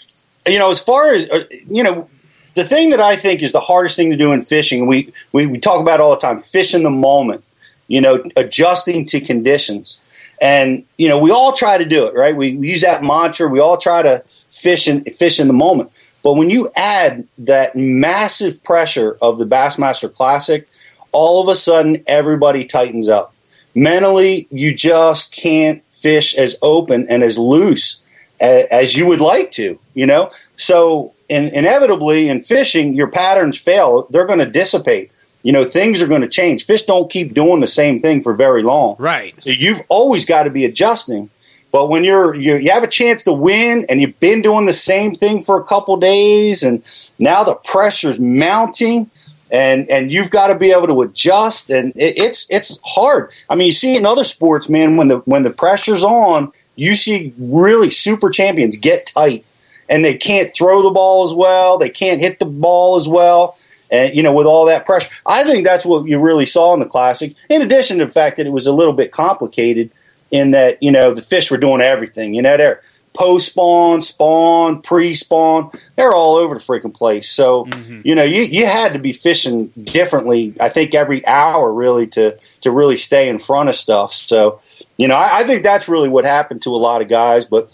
you 0.46 0.60
know, 0.60 0.70
as 0.70 0.80
far 0.80 1.14
as 1.14 1.28
uh, 1.30 1.46
you 1.68 1.82
know, 1.82 2.10
the 2.56 2.64
thing 2.64 2.90
that 2.92 3.00
I 3.00 3.16
think 3.16 3.42
is 3.42 3.52
the 3.52 3.60
hardest 3.60 3.96
thing 3.96 4.12
to 4.12 4.18
do 4.18 4.32
in 4.32 4.42
fishing, 4.42 4.88
we 4.88 5.14
we, 5.32 5.46
we 5.46 5.60
talk 5.60 5.82
about 5.82 6.00
all 6.00 6.12
the 6.12 6.22
time: 6.22 6.40
fish 6.40 6.74
in 6.74 6.84
the 6.84 6.90
moment. 6.92 7.44
You 7.88 8.02
know, 8.02 8.24
adjusting 8.38 9.06
to 9.08 9.20
conditions. 9.20 10.00
And 10.42 10.86
you 10.98 11.08
know, 11.08 11.20
we 11.20 11.32
all 11.32 11.54
try 11.54 11.78
to 11.78 11.86
do 11.86 12.08
it, 12.08 12.16
right? 12.16 12.36
We, 12.36 12.56
we 12.56 12.70
use 12.70 12.82
that 12.82 13.04
mantra. 13.04 13.48
We 13.48 13.60
all 13.60 13.78
try 13.78 14.02
to 14.02 14.24
fish 14.50 14.88
in 14.88 15.04
fish 15.06 15.40
in 15.40 15.48
the 15.48 15.54
moment. 15.54 15.92
But 16.24 16.34
when 16.34 16.50
you 16.50 16.70
add 16.76 17.28
that 17.40 17.76
massive 17.76 18.64
pressure 18.64 19.18
of 19.22 19.40
the 19.40 19.46
Bassmaster 19.46 20.14
Classic, 20.14 20.68
all 21.12 21.42
of 21.42 21.48
a 21.48 21.56
sudden 21.56 22.04
everybody 22.08 22.64
tightens 22.66 23.10
up. 23.10 23.34
Mentally, 23.74 24.48
you 24.52 24.74
just 24.74 25.34
can't 25.34 25.82
fish 25.90 26.36
as 26.36 26.58
open 26.62 27.08
and 27.10 27.24
as 27.24 27.38
loose 27.38 28.02
a- 28.42 28.68
as 28.72 28.98
you 28.98 29.06
would 29.06 29.22
like 29.22 29.52
to, 29.52 29.80
you 29.94 30.06
know? 30.06 30.30
So, 30.58 31.14
in, 31.32 31.48
inevitably 31.48 32.28
in 32.28 32.42
fishing, 32.42 32.94
your 32.94 33.08
patterns 33.08 33.58
fail. 33.58 34.06
They're 34.10 34.26
going 34.26 34.40
to 34.40 34.46
dissipate. 34.46 35.12
You 35.44 35.54
know, 35.54 35.64
things 35.64 36.02
are 36.02 36.08
going 36.08 36.22
to 36.22 36.28
change. 36.28 36.66
Fish 36.66 36.84
don't 36.84 37.10
keep 37.10 37.34
doing 37.34 37.62
the 37.62 37.68
same 37.68 38.00
thing 38.00 38.22
for 38.22 38.34
very 38.34 38.62
long. 38.62 38.98
right? 39.00 39.42
So 39.42 39.50
you've 39.50 39.82
always 39.88 40.26
got 40.26 40.44
to 40.44 40.50
be 40.50 40.66
adjusting. 40.66 41.30
But 41.72 41.88
when 41.88 42.04
you're, 42.04 42.36
you're 42.36 42.60
you 42.60 42.70
have 42.72 42.84
a 42.84 42.88
chance 42.88 43.24
to 43.24 43.34
win 43.34 43.86
and 43.90 44.02
you've 44.02 44.20
been 44.20 44.42
doing 44.42 44.66
the 44.66 44.74
same 44.74 45.14
thing 45.14 45.42
for 45.42 45.58
a 45.58 45.64
couple 45.64 45.96
days 45.96 46.64
and 46.64 46.84
now 47.18 47.46
the 47.46 47.56
pressure's 47.56 48.20
mounting 48.20 49.10
and 49.50 49.90
and 49.90 50.12
you've 50.12 50.32
got 50.32 50.48
to 50.48 50.56
be 50.56 50.72
able 50.72 50.88
to 50.88 51.02
adjust 51.02 51.70
and 51.70 51.94
it, 51.96 52.14
it's 52.18 52.46
it's 52.50 52.78
hard. 52.86 53.32
I 53.50 53.56
mean, 53.56 53.68
you 53.68 53.72
see 53.72 53.96
in 53.96 54.06
other 54.06 54.26
sports, 54.26 54.68
man, 54.68 54.98
when 54.98 55.08
the 55.08 55.20
when 55.20 55.44
the 55.44 55.50
pressure's 55.50 56.04
on, 56.04 56.52
you 56.76 56.94
see 56.94 57.34
really 57.40 57.90
super 57.90 58.30
champions 58.30 58.76
get 58.76 59.06
tight 59.06 59.46
and 59.92 60.04
they 60.04 60.16
can't 60.16 60.56
throw 60.56 60.82
the 60.82 60.90
ball 60.90 61.26
as 61.26 61.34
well, 61.34 61.78
they 61.78 61.90
can't 61.90 62.22
hit 62.22 62.40
the 62.40 62.46
ball 62.46 62.96
as 62.96 63.08
well. 63.08 63.58
And 63.92 64.16
you 64.16 64.24
know 64.24 64.34
with 64.34 64.48
all 64.48 64.66
that 64.68 64.86
pressure. 64.86 65.14
I 65.28 65.44
think 65.44 65.68
that's 65.68 65.86
what 65.86 66.08
you 66.08 66.18
really 66.18 66.46
saw 66.46 66.74
in 66.74 66.80
the 66.80 66.86
classic 66.86 67.36
in 67.50 67.62
addition 67.62 67.98
to 67.98 68.06
the 68.06 68.12
fact 68.12 68.38
that 68.38 68.48
it 68.48 68.52
was 68.52 68.66
a 68.66 68.72
little 68.72 68.94
bit 68.94 69.12
complicated 69.12 69.92
in 70.32 70.52
that 70.52 70.82
you 70.82 70.92
know 70.92 71.14
the 71.14 71.22
fish 71.22 71.52
were 71.52 71.58
doing 71.58 71.82
everything. 71.82 72.34
You 72.34 72.42
know 72.42 72.56
they're 72.56 72.82
post 73.14 73.48
spawn 73.48 74.00
spawn 74.00 74.82
pre-spawn. 74.82 75.72
They're 75.98 76.14
all 76.14 76.36
over 76.36 76.56
the 76.56 76.62
freaking 76.62 76.94
place. 76.94 77.30
So 77.30 77.66
mm-hmm. 77.66 78.02
you 78.06 78.16
know 78.16 78.24
you, 78.24 78.44
you 78.44 78.66
had 78.66 78.94
to 78.94 79.00
be 79.00 79.12
fishing 79.12 79.68
differently 79.84 80.54
i 80.62 80.70
think 80.70 80.96
every 80.96 81.26
hour 81.28 81.72
really 81.74 82.08
to 82.08 82.38
to 82.62 82.72
really 82.72 82.96
stay 82.96 83.28
in 83.28 83.40
front 83.40 83.68
of 83.68 83.76
stuff. 83.76 84.14
So 84.14 84.62
you 84.96 85.10
know 85.10 85.16
I, 85.16 85.40
I 85.40 85.44
think 85.44 85.64
that's 85.64 85.90
really 85.90 86.08
what 86.08 86.24
happened 86.24 86.62
to 86.62 86.70
a 86.70 86.78
lot 86.78 87.02
of 87.02 87.10
guys. 87.10 87.46
But 87.46 87.70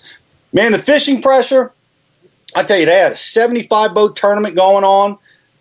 man 0.51 0.71
the 0.71 0.79
fishing 0.79 1.21
pressure 1.21 1.71
i 2.55 2.63
tell 2.63 2.77
you 2.77 2.85
they 2.85 2.97
had 2.99 3.11
a 3.13 3.15
75 3.15 3.93
boat 3.93 4.15
tournament 4.15 4.55
going 4.55 4.83
on 4.83 5.17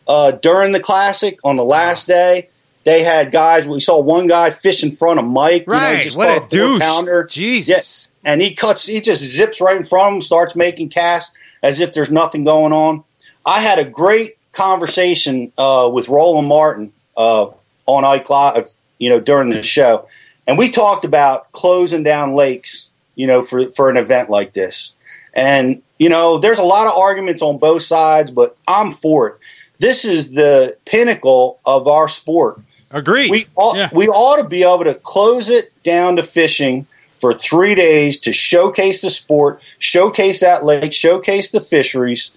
uh, 0.08 0.30
during 0.32 0.72
the 0.72 0.80
classic 0.80 1.38
on 1.42 1.56
the 1.56 1.64
last 1.64 2.06
day. 2.06 2.48
They 2.84 3.02
had 3.02 3.32
guys. 3.32 3.66
We 3.66 3.80
saw 3.80 4.00
one 4.00 4.28
guy 4.28 4.50
fish 4.50 4.84
in 4.84 4.92
front 4.92 5.18
of 5.18 5.24
Mike. 5.24 5.66
You 5.66 5.72
know, 5.72 5.78
Right. 5.80 6.02
just 6.04 6.16
what 6.16 6.28
caught 6.28 6.46
a 6.46 6.48
douche! 6.56 6.80
pounder. 6.80 7.24
Jesus. 7.24 8.06
And 8.24 8.40
he 8.40 8.54
cuts. 8.54 8.86
He 8.86 9.00
just 9.00 9.22
zips 9.24 9.60
right 9.60 9.76
in 9.76 9.82
front 9.82 10.06
of 10.06 10.14
him, 10.14 10.22
starts 10.22 10.54
making 10.54 10.90
casts 10.90 11.34
as 11.60 11.80
if 11.80 11.92
there's 11.92 12.12
nothing 12.12 12.44
going 12.44 12.72
on. 12.72 13.02
I 13.44 13.60
had 13.62 13.80
a 13.80 13.84
great 13.84 14.36
conversation 14.52 15.50
uh, 15.58 15.90
with 15.92 16.08
Roland 16.08 16.46
Martin 16.46 16.92
uh, 17.16 17.48
on 17.86 18.04
Ike 18.04 18.30
Live, 18.30 18.68
you 18.98 19.08
know, 19.10 19.18
during 19.18 19.50
the 19.50 19.64
show, 19.64 20.06
and 20.46 20.56
we 20.56 20.70
talked 20.70 21.04
about 21.04 21.50
closing 21.50 22.04
down 22.04 22.34
lakes, 22.34 22.90
you 23.16 23.26
know, 23.26 23.42
for 23.42 23.72
for 23.72 23.90
an 23.90 23.96
event 23.96 24.30
like 24.30 24.52
this. 24.52 24.94
And 25.34 25.82
you 25.98 26.08
know, 26.08 26.38
there's 26.38 26.58
a 26.58 26.64
lot 26.64 26.86
of 26.86 26.96
arguments 26.98 27.42
on 27.42 27.58
both 27.58 27.82
sides, 27.82 28.30
but 28.32 28.56
I'm 28.66 28.92
for 28.92 29.28
it. 29.28 29.34
This 29.78 30.04
is 30.04 30.32
the 30.32 30.76
pinnacle 30.84 31.58
of 31.64 31.86
our 31.86 32.08
sport. 32.08 32.60
Agreed. 32.90 33.30
We 33.30 33.46
ought, 33.56 33.76
Yeah. 33.76 33.88
we 33.92 34.08
ought 34.08 34.36
to 34.36 34.48
be 34.48 34.62
able 34.62 34.84
to 34.84 34.94
close 34.94 35.48
it 35.48 35.70
down 35.82 36.16
to 36.16 36.22
fishing 36.22 36.86
for 37.18 37.32
three 37.32 37.74
days 37.74 38.18
to 38.20 38.32
showcase 38.32 39.02
the 39.02 39.10
sport, 39.10 39.60
showcase 39.78 40.40
that 40.40 40.64
lake, 40.64 40.92
showcase 40.92 41.50
the 41.50 41.60
fisheries. 41.60 42.32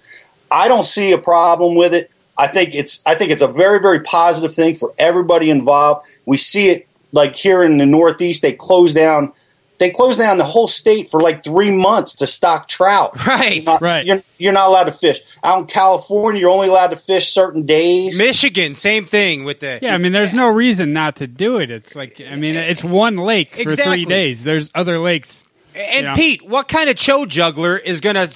I 0.50 0.68
don't 0.68 0.84
see 0.84 1.12
a 1.12 1.18
problem 1.18 1.76
with 1.76 1.94
it. 1.94 2.10
I 2.36 2.46
think 2.46 2.74
it's 2.74 3.02
I 3.06 3.14
think 3.14 3.30
it's 3.30 3.42
a 3.42 3.48
very 3.48 3.80
very 3.80 4.00
positive 4.00 4.52
thing 4.52 4.74
for 4.74 4.92
everybody 4.98 5.50
involved. 5.50 6.06
We 6.24 6.38
see 6.38 6.70
it 6.70 6.88
like 7.12 7.36
here 7.36 7.62
in 7.62 7.76
the 7.76 7.86
Northeast. 7.86 8.42
They 8.42 8.52
close 8.52 8.92
down 8.92 9.32
they 9.80 9.90
close 9.90 10.16
down 10.18 10.38
the 10.38 10.44
whole 10.44 10.68
state 10.68 11.10
for 11.10 11.18
like 11.20 11.42
three 11.42 11.70
months 11.72 12.14
to 12.16 12.26
stock 12.26 12.68
trout. 12.68 13.26
right. 13.26 13.56
You're 13.56 13.64
not, 13.64 13.80
Right. 13.80 14.06
You're, 14.06 14.22
you're 14.38 14.52
not 14.52 14.68
allowed 14.68 14.84
to 14.84 14.92
fish 14.92 15.18
out 15.42 15.58
in 15.58 15.66
California. 15.66 16.40
You're 16.42 16.50
only 16.50 16.68
allowed 16.68 16.88
to 16.90 16.96
fish 16.96 17.32
certain 17.32 17.66
days. 17.66 18.16
Michigan, 18.18 18.74
same 18.76 19.06
thing 19.06 19.44
with 19.44 19.60
the. 19.60 19.80
Yeah, 19.82 19.94
I 19.94 19.98
mean, 19.98 20.12
there's 20.12 20.34
no 20.34 20.46
reason 20.48 20.92
not 20.92 21.16
to 21.16 21.26
do 21.26 21.58
it. 21.58 21.70
It's 21.70 21.96
like, 21.96 22.20
I 22.20 22.36
mean, 22.36 22.54
it's 22.54 22.84
one 22.84 23.16
lake 23.16 23.54
for 23.56 23.62
Exactly. 23.62 23.96
three 23.96 24.04
days. 24.04 24.44
There's 24.44 24.70
other 24.74 24.98
lakes. 24.98 25.44
And 25.74 26.04
Yeah. 26.04 26.14
Pete, 26.14 26.42
what 26.48 26.68
kind 26.68 26.88
of 26.90 26.96
cho 26.96 27.26
juggler 27.26 27.76
is 27.76 28.00
gonna 28.00 28.28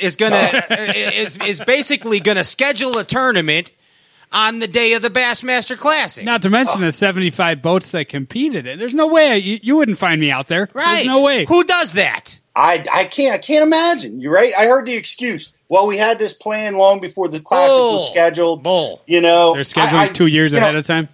is 0.00 0.16
gonna 0.16 0.62
is 0.70 1.36
is 1.38 1.60
basically 1.60 2.20
gonna 2.20 2.44
schedule 2.44 2.98
a 2.98 3.04
tournament 3.04 3.72
on 4.32 4.58
the 4.58 4.66
day 4.68 4.92
of 4.94 5.02
the 5.02 5.10
Bassmaster 5.10 5.76
Classic? 5.76 6.24
Not 6.24 6.42
to 6.42 6.50
mention 6.50 6.80
the 6.80 6.92
75 6.92 7.62
boats 7.62 7.90
that 7.92 8.08
competed. 8.08 8.66
in. 8.66 8.78
There's 8.78 8.94
no 8.94 9.08
way 9.08 9.38
you, 9.38 9.58
you 9.62 9.76
wouldn't 9.76 9.98
find 9.98 10.20
me 10.20 10.30
out 10.30 10.48
there. 10.48 10.68
right? 10.74 10.94
There's 11.04 11.06
no 11.06 11.22
way. 11.22 11.44
Who 11.46 11.64
does 11.64 11.94
that? 11.94 12.40
I, 12.56 12.84
I 12.92 13.04
can't 13.04 13.34
I 13.34 13.38
can't 13.38 13.62
imagine. 13.62 14.20
You're 14.20 14.32
right. 14.32 14.52
I 14.58 14.64
heard 14.64 14.86
the 14.86 14.94
excuse. 14.94 15.52
Well, 15.68 15.86
we 15.86 15.96
had 15.98 16.18
this 16.18 16.32
plan 16.34 16.76
long 16.76 16.98
before 17.00 17.28
the 17.28 17.38
classic 17.40 17.70
Bull. 17.76 17.92
was 17.94 18.08
scheduled. 18.10 18.62
Bull. 18.64 19.00
You 19.06 19.20
know, 19.20 19.54
They're 19.54 19.62
scheduling 19.62 19.92
I- 19.92 20.04
I- 20.04 20.08
two 20.08 20.26
years 20.26 20.52
you 20.52 20.58
ahead 20.58 20.72
know, 20.74 20.80
of 20.80 20.86
time. 20.86 21.08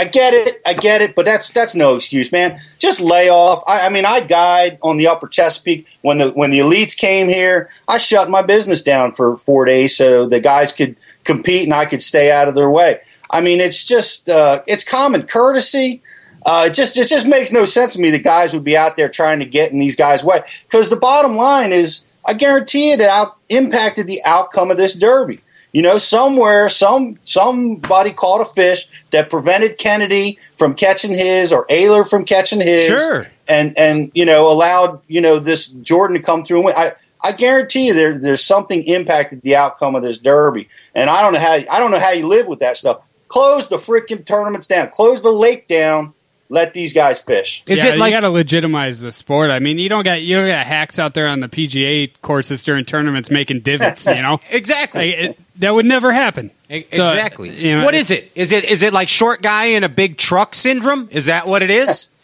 I 0.00 0.04
get 0.04 0.32
it. 0.32 0.62
I 0.64 0.72
get 0.72 1.02
it. 1.02 1.14
But 1.14 1.26
that's 1.26 1.50
that's 1.50 1.74
no 1.74 1.94
excuse, 1.94 2.32
man. 2.32 2.58
Just 2.78 3.02
lay 3.02 3.28
off. 3.28 3.62
I, 3.66 3.86
I 3.86 3.88
mean, 3.90 4.06
I 4.06 4.20
guide 4.20 4.78
on 4.82 4.96
the 4.96 5.08
Upper 5.08 5.28
Chesapeake 5.28 5.86
when 6.00 6.16
the 6.16 6.30
when 6.30 6.50
the 6.50 6.60
elites 6.60 6.96
came 6.96 7.28
here. 7.28 7.68
I 7.86 7.98
shut 7.98 8.30
my 8.30 8.40
business 8.40 8.82
down 8.82 9.12
for 9.12 9.36
four 9.36 9.66
days 9.66 9.94
so 9.94 10.24
the 10.24 10.40
guys 10.40 10.72
could 10.72 10.96
compete 11.24 11.64
and 11.64 11.74
I 11.74 11.84
could 11.84 12.00
stay 12.00 12.32
out 12.32 12.48
of 12.48 12.54
their 12.54 12.70
way. 12.70 13.00
I 13.30 13.42
mean, 13.42 13.60
it's 13.60 13.84
just 13.84 14.30
uh, 14.30 14.62
it's 14.66 14.84
common 14.84 15.26
courtesy. 15.26 16.00
Uh, 16.46 16.68
it 16.68 16.74
just 16.74 16.96
it 16.96 17.06
just 17.06 17.26
makes 17.26 17.52
no 17.52 17.66
sense 17.66 17.92
to 17.92 18.00
me 18.00 18.10
that 18.10 18.24
guys 18.24 18.54
would 18.54 18.64
be 18.64 18.78
out 18.78 18.96
there 18.96 19.10
trying 19.10 19.40
to 19.40 19.44
get 19.44 19.70
in 19.70 19.78
these 19.78 19.96
guys' 19.96 20.24
way. 20.24 20.40
Because 20.62 20.88
the 20.88 20.96
bottom 20.96 21.36
line 21.36 21.72
is, 21.72 22.04
I 22.26 22.32
guarantee 22.32 22.92
it 22.92 23.02
out 23.02 23.36
impacted 23.50 24.06
the 24.06 24.24
outcome 24.24 24.70
of 24.70 24.78
this 24.78 24.94
derby. 24.94 25.42
You 25.72 25.82
know, 25.82 25.98
somewhere, 25.98 26.68
some 26.68 27.18
somebody 27.22 28.12
caught 28.12 28.40
a 28.40 28.44
fish 28.44 28.88
that 29.10 29.30
prevented 29.30 29.78
Kennedy 29.78 30.38
from 30.56 30.74
catching 30.74 31.12
his, 31.12 31.52
or 31.52 31.64
Ehrler 31.68 32.08
from 32.08 32.24
catching 32.24 32.60
his, 32.60 32.88
Sure. 32.88 33.26
and 33.48 33.76
and 33.78 34.10
you 34.14 34.24
know 34.24 34.50
allowed 34.50 35.00
you 35.06 35.20
know 35.20 35.38
this 35.38 35.68
Jordan 35.68 36.16
to 36.16 36.22
come 36.22 36.42
through 36.42 36.58
and 36.58 36.64
win. 36.66 36.74
I 36.76 36.92
I 37.22 37.32
guarantee 37.32 37.86
you 37.88 37.94
there 37.94 38.18
there's 38.18 38.44
something 38.44 38.82
impacted 38.82 39.42
the 39.42 39.54
outcome 39.56 39.94
of 39.94 40.02
this 40.02 40.18
derby, 40.18 40.68
and 40.94 41.08
I 41.08 41.22
don't 41.22 41.34
know 41.34 41.38
how 41.38 41.54
I 41.54 41.78
don't 41.78 41.92
know 41.92 42.00
how 42.00 42.10
you 42.10 42.26
live 42.26 42.46
with 42.48 42.58
that 42.60 42.76
stuff. 42.76 43.02
Close 43.28 43.68
the 43.68 43.76
freaking 43.76 44.24
tournaments 44.26 44.66
down. 44.66 44.88
Close 44.88 45.22
the 45.22 45.30
lake 45.30 45.68
down. 45.68 46.14
Let 46.52 46.74
these 46.74 46.92
guys 46.92 47.22
fish. 47.22 47.62
Is 47.68 47.78
yeah, 47.78 47.92
it 47.92 47.98
like 47.98 48.10
you 48.10 48.16
got 48.16 48.26
to 48.26 48.30
legitimize 48.30 48.98
the 48.98 49.12
sport? 49.12 49.52
I 49.52 49.60
mean, 49.60 49.78
you 49.78 49.88
don't 49.88 50.02
got 50.02 50.20
you 50.20 50.34
don't 50.34 50.48
got 50.48 50.66
hacks 50.66 50.98
out 50.98 51.14
there 51.14 51.28
on 51.28 51.38
the 51.38 51.48
PGA 51.48 52.10
courses 52.22 52.64
during 52.64 52.84
tournaments 52.84 53.30
making 53.30 53.60
divots. 53.60 54.04
You 54.06 54.20
know, 54.20 54.40
exactly? 54.50 55.10
Like, 55.10 55.18
it, 55.18 55.38
that 55.60 55.72
would 55.72 55.86
never 55.86 56.10
happen. 56.10 56.50
So, 56.68 56.76
exactly. 56.76 57.54
you 57.56 57.78
know, 57.78 57.84
what 57.84 57.94
is 57.94 58.10
it? 58.10 58.32
Is 58.34 58.50
it 58.50 58.64
is 58.64 58.82
it 58.82 58.92
like 58.92 59.08
short 59.08 59.42
guy 59.42 59.66
in 59.66 59.84
a 59.84 59.88
big 59.88 60.18
truck 60.18 60.56
syndrome? 60.56 61.08
Is 61.12 61.26
that 61.26 61.46
what 61.46 61.62
it 61.62 61.70
is? 61.70 62.08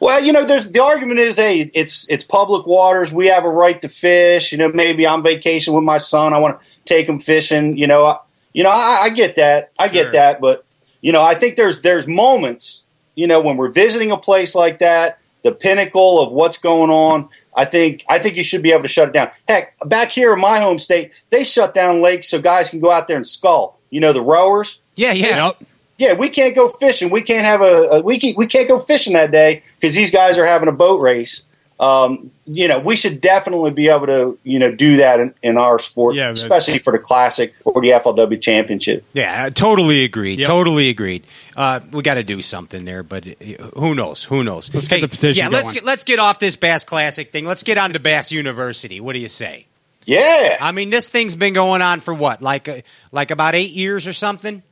Well, 0.00 0.20
you 0.20 0.32
know, 0.32 0.44
there's 0.44 0.72
the 0.72 0.80
argument 0.80 1.20
is, 1.20 1.36
hey, 1.36 1.70
it's 1.72 2.10
it's 2.10 2.24
public 2.24 2.66
waters. 2.66 3.12
We 3.12 3.28
have 3.28 3.44
a 3.44 3.48
right 3.48 3.80
to 3.82 3.88
fish. 3.88 4.50
You 4.50 4.58
know, 4.58 4.68
maybe 4.72 5.06
I'm 5.06 5.22
vacation 5.22 5.72
with 5.72 5.84
my 5.84 5.98
son. 5.98 6.32
I 6.32 6.38
want 6.38 6.60
to 6.60 6.66
take 6.84 7.08
him 7.08 7.20
fishing. 7.20 7.76
You 7.76 7.86
know, 7.86 8.06
I, 8.06 8.18
you 8.52 8.64
know, 8.64 8.70
I, 8.70 9.02
I 9.04 9.10
get 9.10 9.36
that. 9.36 9.70
I 9.78 9.86
Sure. 9.86 10.02
get 10.02 10.12
that. 10.14 10.40
But 10.40 10.64
you 11.00 11.12
know, 11.12 11.22
I 11.22 11.34
think 11.36 11.54
there's 11.54 11.80
there's 11.82 12.08
moments. 12.08 12.81
You 13.14 13.26
know, 13.26 13.40
when 13.40 13.56
we're 13.56 13.72
visiting 13.72 14.10
a 14.10 14.16
place 14.16 14.54
like 14.54 14.78
that, 14.78 15.20
the 15.42 15.52
pinnacle 15.52 16.20
of 16.20 16.32
what's 16.32 16.58
going 16.58 16.90
on. 16.90 17.28
I 17.54 17.66
think 17.66 18.04
I 18.08 18.18
think 18.18 18.36
you 18.36 18.44
should 18.44 18.62
be 18.62 18.72
able 18.72 18.82
to 18.82 18.88
shut 18.88 19.08
it 19.08 19.12
down. 19.12 19.30
Heck, 19.46 19.76
back 19.86 20.10
here 20.10 20.32
in 20.32 20.40
my 20.40 20.60
home 20.60 20.78
state, 20.78 21.12
they 21.30 21.44
shut 21.44 21.74
down 21.74 22.00
lakes 22.00 22.30
so 22.30 22.40
guys 22.40 22.70
can 22.70 22.80
go 22.80 22.90
out 22.90 23.08
there 23.08 23.16
and 23.16 23.26
scull. 23.26 23.78
You 23.90 24.00
know, 24.00 24.12
the 24.12 24.22
rowers. 24.22 24.80
Yeah, 24.96 25.12
yeah. 25.12 25.46
Yep. 25.46 25.62
Yeah, 25.98 26.14
we 26.14 26.30
can't 26.30 26.56
go 26.56 26.68
fishing. 26.68 27.10
We 27.10 27.22
can't 27.22 27.44
have 27.44 27.60
a, 27.60 27.88
a 27.90 28.02
we 28.02 28.18
can't, 28.18 28.36
we 28.36 28.46
can't 28.46 28.68
go 28.68 28.78
fishing 28.78 29.12
that 29.12 29.30
day 29.30 29.62
because 29.74 29.94
these 29.94 30.10
guys 30.10 30.38
are 30.38 30.46
having 30.46 30.68
a 30.68 30.72
boat 30.72 31.00
race. 31.00 31.46
Um, 31.82 32.30
you 32.46 32.68
know, 32.68 32.78
we 32.78 32.94
should 32.94 33.20
definitely 33.20 33.72
be 33.72 33.88
able 33.88 34.06
to 34.06 34.38
you 34.44 34.60
know 34.60 34.72
do 34.72 34.98
that 34.98 35.18
in, 35.18 35.34
in 35.42 35.58
our 35.58 35.80
sport, 35.80 36.14
Yeah, 36.14 36.30
especially 36.30 36.78
for 36.78 36.92
the 36.92 37.00
classic 37.00 37.54
or 37.64 37.82
the 37.82 37.88
FLW 37.88 38.40
championship. 38.40 39.04
Yeah, 39.12 39.46
I 39.46 39.50
totally 39.50 40.04
agreed. 40.04 40.38
Yep. 40.38 40.46
Totally 40.46 40.90
agreed. 40.90 41.24
Uh, 41.56 41.80
we 41.90 42.04
got 42.04 42.14
to 42.14 42.22
do 42.22 42.40
something 42.40 42.84
there, 42.84 43.02
but 43.02 43.26
uh, 43.26 43.32
who 43.74 43.96
knows? 43.96 44.22
Who 44.22 44.44
knows? 44.44 44.72
Let's 44.72 44.86
get 44.86 45.00
the 45.00 45.08
petition 45.08 45.42
Yeah, 45.42 45.48
let's 45.48 45.72
get 45.72 45.84
let's 45.84 46.04
get 46.04 46.20
off 46.20 46.38
this 46.38 46.54
Bass 46.54 46.84
Classic 46.84 47.32
thing. 47.32 47.46
Let's 47.46 47.64
get 47.64 47.78
on 47.78 47.94
to 47.94 47.98
Bass 47.98 48.30
University. 48.30 49.00
What 49.00 49.14
do 49.14 49.18
you 49.18 49.28
say? 49.28 49.66
Yeah, 50.06 50.58
I 50.60 50.70
mean, 50.70 50.90
this 50.90 51.08
thing's 51.08 51.34
been 51.34 51.52
going 51.52 51.82
on 51.82 51.98
for 51.98 52.14
what, 52.14 52.40
like 52.42 52.68
uh, 52.68 52.82
like 53.10 53.32
about 53.32 53.56
eight 53.56 53.70
years 53.72 54.06
or 54.06 54.12
something? 54.12 54.62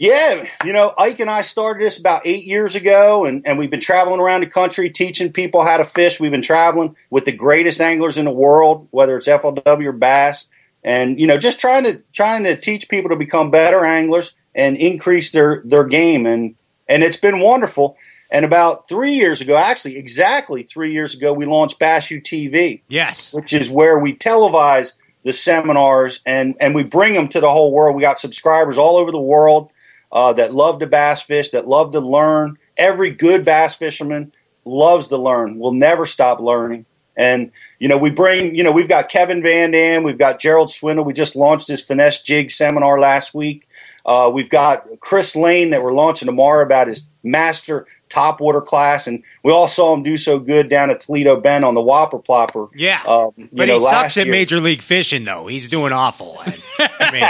Yeah. 0.00 0.46
You 0.64 0.72
know, 0.72 0.94
Ike 0.96 1.20
and 1.20 1.28
I 1.28 1.42
started 1.42 1.84
this 1.84 1.98
about 1.98 2.22
eight 2.24 2.46
years 2.46 2.74
ago, 2.74 3.26
and, 3.26 3.46
and 3.46 3.58
we've 3.58 3.70
been 3.70 3.80
traveling 3.80 4.18
around 4.18 4.40
the 4.40 4.46
country 4.46 4.88
teaching 4.88 5.30
people 5.30 5.62
how 5.62 5.76
to 5.76 5.84
fish. 5.84 6.18
We've 6.18 6.30
been 6.30 6.40
traveling 6.40 6.96
with 7.10 7.26
the 7.26 7.36
greatest 7.36 7.82
anglers 7.82 8.16
in 8.16 8.24
the 8.24 8.32
world, 8.32 8.88
whether 8.92 9.14
it's 9.14 9.28
FLW 9.28 9.84
or 9.84 9.92
bass, 9.92 10.48
and 10.82 11.20
you 11.20 11.26
know, 11.26 11.36
just 11.36 11.60
trying 11.60 11.84
to 11.84 12.02
trying 12.14 12.44
to 12.44 12.56
teach 12.56 12.88
people 12.88 13.10
to 13.10 13.16
become 13.16 13.50
better 13.50 13.84
anglers 13.84 14.34
and 14.54 14.78
increase 14.78 15.32
their 15.32 15.62
their 15.66 15.84
game, 15.84 16.24
and 16.24 16.54
and 16.88 17.02
it's 17.02 17.18
been 17.18 17.40
wonderful. 17.40 17.98
And 18.30 18.46
about 18.46 18.88
three 18.88 19.12
years 19.12 19.42
ago, 19.42 19.54
actually, 19.58 19.98
exactly 19.98 20.62
three 20.62 20.94
years 20.94 21.14
ago, 21.14 21.34
we 21.34 21.44
launched 21.44 21.78
Bass 21.78 22.10
U 22.10 22.22
TV 22.22 22.80
Yes. 22.88 23.34
which 23.34 23.52
is 23.52 23.68
where 23.68 23.98
we 23.98 24.14
televise 24.14 24.96
the 25.24 25.34
seminars 25.34 26.20
and 26.24 26.56
and 26.58 26.74
we 26.74 26.84
bring 26.84 27.12
them 27.12 27.28
to 27.28 27.40
the 27.40 27.50
whole 27.50 27.70
world. 27.70 27.94
We 27.94 28.00
got 28.00 28.18
subscribers 28.18 28.78
all 28.78 28.96
over 28.96 29.12
the 29.12 29.20
world 29.20 29.70
uh, 30.12 30.32
that 30.34 30.54
love 30.54 30.78
to 30.80 30.86
bass 30.86 31.22
fish, 31.22 31.50
that 31.50 31.66
love 31.66 31.92
to 31.92 32.00
learn. 32.00 32.58
Every 32.76 33.10
good 33.10 33.44
bass 33.44 33.76
fisherman 33.76 34.32
loves 34.64 35.08
to 35.08 35.16
learn. 35.16 35.58
Will 35.58 35.72
never 35.72 36.06
stop 36.06 36.40
learning. 36.40 36.86
And 37.16 37.52
you 37.78 37.88
know, 37.88 37.98
we 37.98 38.10
bring 38.10 38.54
you 38.54 38.64
know 38.64 38.72
we've 38.72 38.88
got 38.88 39.08
Kevin 39.08 39.42
Van 39.42 39.72
Dam, 39.72 40.02
we've 40.02 40.18
got 40.18 40.40
Gerald 40.40 40.70
Swindle. 40.70 41.04
We 41.04 41.12
just 41.12 41.36
launched 41.36 41.68
his 41.68 41.82
finesse 41.86 42.22
jig 42.22 42.50
seminar 42.50 42.98
last 42.98 43.34
week. 43.34 43.66
Uh, 44.06 44.30
we've 44.32 44.48
got 44.48 44.86
Chris 45.00 45.36
Lane 45.36 45.70
that 45.70 45.82
we're 45.82 45.92
launching 45.92 46.26
tomorrow 46.26 46.64
about 46.64 46.88
his 46.88 47.10
master 47.22 47.86
topwater 48.08 48.64
class, 48.64 49.06
and 49.06 49.22
we 49.44 49.52
all 49.52 49.68
saw 49.68 49.94
him 49.94 50.02
do 50.02 50.16
so 50.16 50.38
good 50.38 50.68
down 50.68 50.90
at 50.90 51.00
Toledo 51.00 51.38
Bend 51.38 51.64
on 51.64 51.74
the 51.74 51.82
Whopper 51.82 52.18
Plopper. 52.18 52.70
Yeah. 52.74 53.02
Um, 53.06 53.32
you 53.36 53.48
but 53.52 53.68
know, 53.68 53.74
he 53.74 53.80
sucks 53.80 54.16
at 54.16 54.26
year. 54.26 54.32
Major 54.32 54.60
League 54.60 54.82
Fishing, 54.82 55.24
though. 55.24 55.46
He's 55.46 55.68
doing 55.68 55.92
awful. 55.92 56.38
I 56.40 57.10
mean, 57.12 57.22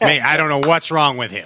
man, 0.00 0.22
I 0.22 0.36
don't 0.36 0.48
know 0.48 0.66
what's 0.66 0.90
wrong 0.90 1.18
with 1.18 1.30
him. 1.30 1.44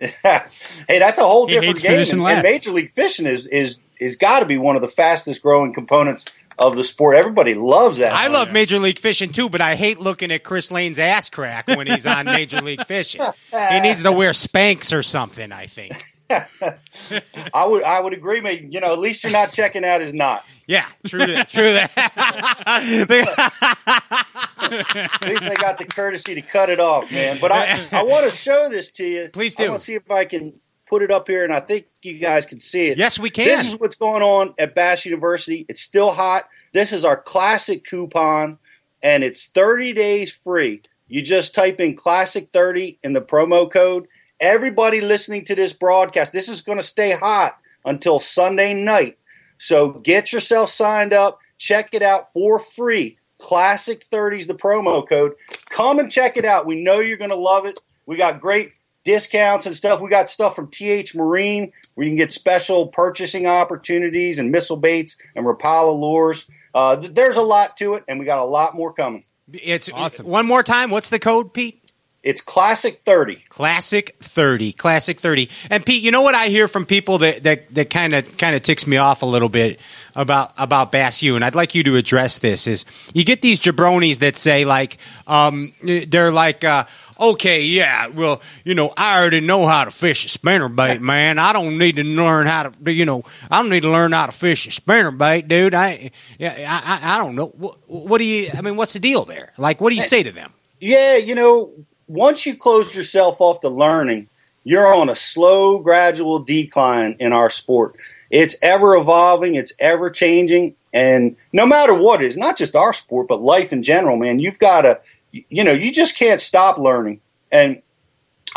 hey, 0.22 0.98
that's 0.98 1.18
a 1.18 1.24
whole 1.24 1.46
He 1.46 1.54
different 1.54 1.82
game. 1.82 2.20
And, 2.20 2.20
and. 2.20 2.42
Major 2.42 2.70
League 2.70 2.90
Fishing 2.90 3.26
is 3.26 3.46
is 3.46 3.78
is 3.98 4.16
got 4.16 4.40
to 4.40 4.46
be 4.46 4.58
one 4.58 4.76
of 4.76 4.82
the 4.82 4.88
fastest 4.88 5.42
growing 5.42 5.72
components 5.72 6.24
of 6.58 6.76
the 6.76 6.84
sport. 6.84 7.16
Everybody 7.16 7.54
loves 7.54 7.98
that. 7.98 8.12
I 8.12 8.28
oh, 8.28 8.32
love 8.32 8.52
Major 8.52 8.78
League 8.78 8.98
Fishing 8.98 9.32
too, 9.32 9.48
but 9.48 9.60
I 9.60 9.74
hate 9.74 9.98
looking 9.98 10.30
at 10.30 10.44
Chris 10.44 10.70
Lane's 10.70 10.98
ass 10.98 11.30
crack 11.30 11.66
when 11.68 11.86
he's 11.86 12.06
on 12.06 12.26
Major 12.26 12.60
League 12.60 12.84
Fishing. 12.84 13.22
He 13.70 13.80
needs 13.80 14.02
to 14.02 14.12
wear 14.12 14.30
Spanx 14.30 14.96
or 14.96 15.02
something. 15.02 15.52
I 15.52 15.66
think. 15.66 15.92
I 17.54 17.66
would 17.66 17.82
I 17.82 18.00
would 18.00 18.12
agree. 18.12 18.40
Mate, 18.40 18.72
you 18.72 18.80
know, 18.80 18.92
at 18.92 18.98
least 18.98 19.24
you're 19.24 19.32
not 19.32 19.50
checking 19.50 19.84
out 19.84 20.00
his 20.00 20.12
knot. 20.12 20.44
Yeah, 20.66 20.84
true 21.06 21.26
that. 21.26 21.48
True 21.48 21.72
that. 21.72 21.90
At 24.60 25.24
least 25.26 25.48
they 25.48 25.54
got 25.54 25.78
the 25.78 25.86
courtesy 25.86 26.34
to 26.34 26.42
cut 26.42 26.68
it 26.68 26.80
off, 26.80 27.10
man. 27.10 27.38
But 27.40 27.52
I 27.52 27.86
I 27.92 28.02
want 28.02 28.30
to 28.30 28.36
show 28.36 28.68
this 28.68 28.90
to 28.92 29.06
you. 29.06 29.28
Please 29.32 29.54
I 29.58 29.64
do. 29.64 29.70
want 29.70 29.80
to 29.80 29.84
see 29.84 29.94
if 29.94 30.10
I 30.10 30.26
can 30.26 30.60
put 30.86 31.02
it 31.02 31.10
up 31.10 31.28
here, 31.28 31.44
and 31.44 31.52
I 31.52 31.60
think 31.60 31.86
you 32.02 32.18
guys 32.18 32.44
can 32.44 32.60
see 32.60 32.88
it. 32.88 32.98
yes, 32.98 33.18
we 33.18 33.30
can. 33.30 33.46
This 33.46 33.66
is 33.66 33.80
what's 33.80 33.96
going 33.96 34.22
on 34.22 34.54
at 34.58 34.74
Bass 34.74 35.06
University. 35.06 35.64
It's 35.68 35.80
still 35.80 36.12
hot. 36.12 36.48
This 36.72 36.92
is 36.92 37.04
our 37.04 37.16
classic 37.16 37.84
coupon, 37.84 38.58
and 39.02 39.24
it's 39.24 39.46
30 39.46 39.94
days 39.94 40.34
free. 40.34 40.82
You 41.06 41.22
just 41.22 41.54
type 41.54 41.80
in 41.80 41.96
classic 41.96 42.50
30 42.52 42.98
in 43.02 43.14
the 43.14 43.22
promo 43.22 43.70
code. 43.70 44.06
Everybody 44.40 45.00
listening 45.00 45.44
to 45.44 45.54
this 45.54 45.72
broadcast, 45.72 46.32
this 46.32 46.48
is 46.48 46.62
going 46.62 46.78
to 46.78 46.84
stay 46.84 47.12
hot 47.12 47.58
until 47.84 48.18
Sunday 48.18 48.74
night. 48.74 49.18
So 49.58 49.94
get 49.94 50.32
yourself 50.32 50.68
signed 50.70 51.12
up. 51.12 51.40
Check 51.58 51.90
it 51.92 52.02
out 52.02 52.32
for 52.32 52.58
free. 52.58 53.18
Classic 53.38 54.00
30s 54.00 54.46
the 54.46 54.54
promo 54.54 55.06
code. 55.08 55.32
Come 55.70 55.98
and 55.98 56.10
check 56.10 56.36
it 56.36 56.44
out. 56.44 56.66
We 56.66 56.82
know 56.82 57.00
you're 57.00 57.16
going 57.16 57.30
to 57.30 57.36
love 57.36 57.66
it. 57.66 57.80
We 58.06 58.16
got 58.16 58.40
great 58.40 58.72
discounts 59.04 59.66
and 59.66 59.74
stuff. 59.74 60.00
We 60.00 60.08
got 60.10 60.28
stuff 60.28 60.54
from 60.54 60.68
TH 60.70 61.14
Marine 61.14 61.72
where 61.94 62.04
you 62.04 62.10
can 62.10 62.18
get 62.18 62.30
special 62.30 62.88
purchasing 62.88 63.46
opportunities 63.46 64.38
and 64.38 64.52
missile 64.52 64.76
baits 64.76 65.16
and 65.34 65.46
Rapala 65.46 65.98
lures. 65.98 66.48
Uh, 66.74 66.96
th- 66.96 67.14
there's 67.14 67.36
a 67.36 67.42
lot 67.42 67.76
to 67.78 67.94
it, 67.94 68.04
and 68.06 68.20
we 68.20 68.24
got 68.24 68.38
a 68.38 68.44
lot 68.44 68.74
more 68.74 68.92
coming. 68.92 69.24
It's 69.52 69.90
Awesome. 69.90 70.26
One 70.26 70.46
more 70.46 70.62
time. 70.62 70.90
What's 70.90 71.10
the 71.10 71.18
code, 71.18 71.54
Pete? 71.54 71.87
It's 72.28 72.42
Classic 72.42 73.00
30. 73.06 73.36
Classic 73.48 74.14
30. 74.20 74.72
Classic 74.74 75.18
30. 75.18 75.48
And 75.70 75.86
Pete, 75.86 76.02
you 76.02 76.10
know 76.10 76.20
what 76.20 76.34
I 76.34 76.48
hear 76.48 76.68
from 76.68 76.84
people 76.84 77.16
that 77.18 77.42
that 77.44 77.74
that 77.74 77.88
kind 77.88 78.14
of 78.14 78.36
kind 78.36 78.54
of 78.54 78.62
ticks 78.62 78.86
me 78.86 78.98
off 78.98 79.22
a 79.22 79.26
little 79.26 79.48
bit 79.48 79.80
about 80.14 80.52
about 80.58 80.92
Bass 80.92 81.22
U 81.22 81.36
and 81.36 81.44
I'd 81.44 81.54
like 81.54 81.74
you 81.74 81.82
to 81.84 81.96
address 81.96 82.36
this 82.36 82.66
is 82.66 82.84
you 83.14 83.24
get 83.24 83.40
these 83.40 83.58
jabronis 83.60 84.18
that 84.18 84.36
say 84.36 84.66
like 84.66 84.98
um 85.26 85.72
they're 85.82 86.30
like 86.30 86.64
uh 86.64 86.84
Okay, 87.20 87.62
yeah, 87.62 88.08
well, 88.10 88.40
you 88.64 88.76
know, 88.76 88.92
I 88.96 89.18
already 89.18 89.40
know 89.40 89.66
how 89.66 89.84
to 89.84 89.90
fish 89.90 90.24
a 90.24 90.38
spinnerbait, 90.38 91.00
man. 91.00 91.40
I 91.40 91.52
don't 91.52 91.76
need 91.76 91.96
to 91.96 92.04
learn 92.04 92.46
how 92.46 92.70
to, 92.70 92.92
you 92.92 93.06
know, 93.06 93.24
I 93.50 93.60
don't 93.60 93.70
need 93.70 93.82
to 93.82 93.90
learn 93.90 94.12
how 94.12 94.26
to 94.26 94.32
fish 94.32 94.68
a 94.68 94.80
spinnerbait, 94.80 95.48
dude. 95.48 95.74
I, 95.74 96.12
yeah, 96.38 96.54
I, 96.68 97.08
I, 97.08 97.14
I 97.16 97.18
don't 97.18 97.34
know. 97.34 97.46
What, 97.46 97.78
what 97.88 98.18
do 98.18 98.24
you? 98.24 98.50
I 98.56 98.60
mean, 98.60 98.76
what's 98.76 98.92
the 98.92 99.00
deal 99.00 99.24
there? 99.24 99.52
Like, 99.58 99.80
what 99.80 99.90
do 99.90 99.96
you 99.96 100.02
say 100.02 100.22
to 100.22 100.30
them? 100.30 100.52
Yeah, 100.78 101.16
you 101.16 101.34
know, 101.34 101.72
once 102.08 102.46
you 102.46 102.56
close 102.56 102.96
yourself 102.96 103.40
off 103.40 103.60
to 103.60 103.68
learning, 103.68 104.28
you're 104.64 104.92
on 104.92 105.08
a 105.08 105.14
slow, 105.14 105.78
gradual 105.78 106.40
decline 106.40 107.16
in 107.20 107.32
our 107.32 107.50
sport. 107.50 107.94
It's 108.30 108.56
ever 108.62 108.96
evolving, 108.96 109.54
it's 109.54 109.72
ever 109.78 110.10
changing, 110.10 110.74
and 110.92 111.36
no 111.52 111.66
matter 111.66 111.94
what 111.94 112.22
it 112.22 112.26
is, 112.26 112.36
not 112.36 112.56
just 112.56 112.74
our 112.74 112.92
sport, 112.92 113.28
but 113.28 113.40
life 113.40 113.72
in 113.72 113.82
general, 113.82 114.16
man, 114.16 114.38
you've 114.38 114.58
got 114.58 114.82
to, 114.82 115.00
you 115.32 115.64
know, 115.64 115.72
you 115.72 115.92
just 115.92 116.16
can't 116.16 116.40
stop 116.40 116.78
learning. 116.78 117.20
And 117.52 117.82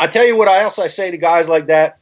I 0.00 0.06
tell 0.06 0.26
you 0.26 0.36
what 0.36 0.48
else 0.48 0.78
I 0.78 0.86
say 0.86 1.10
to 1.10 1.16
guys 1.16 1.48
like 1.48 1.66
that 1.66 1.98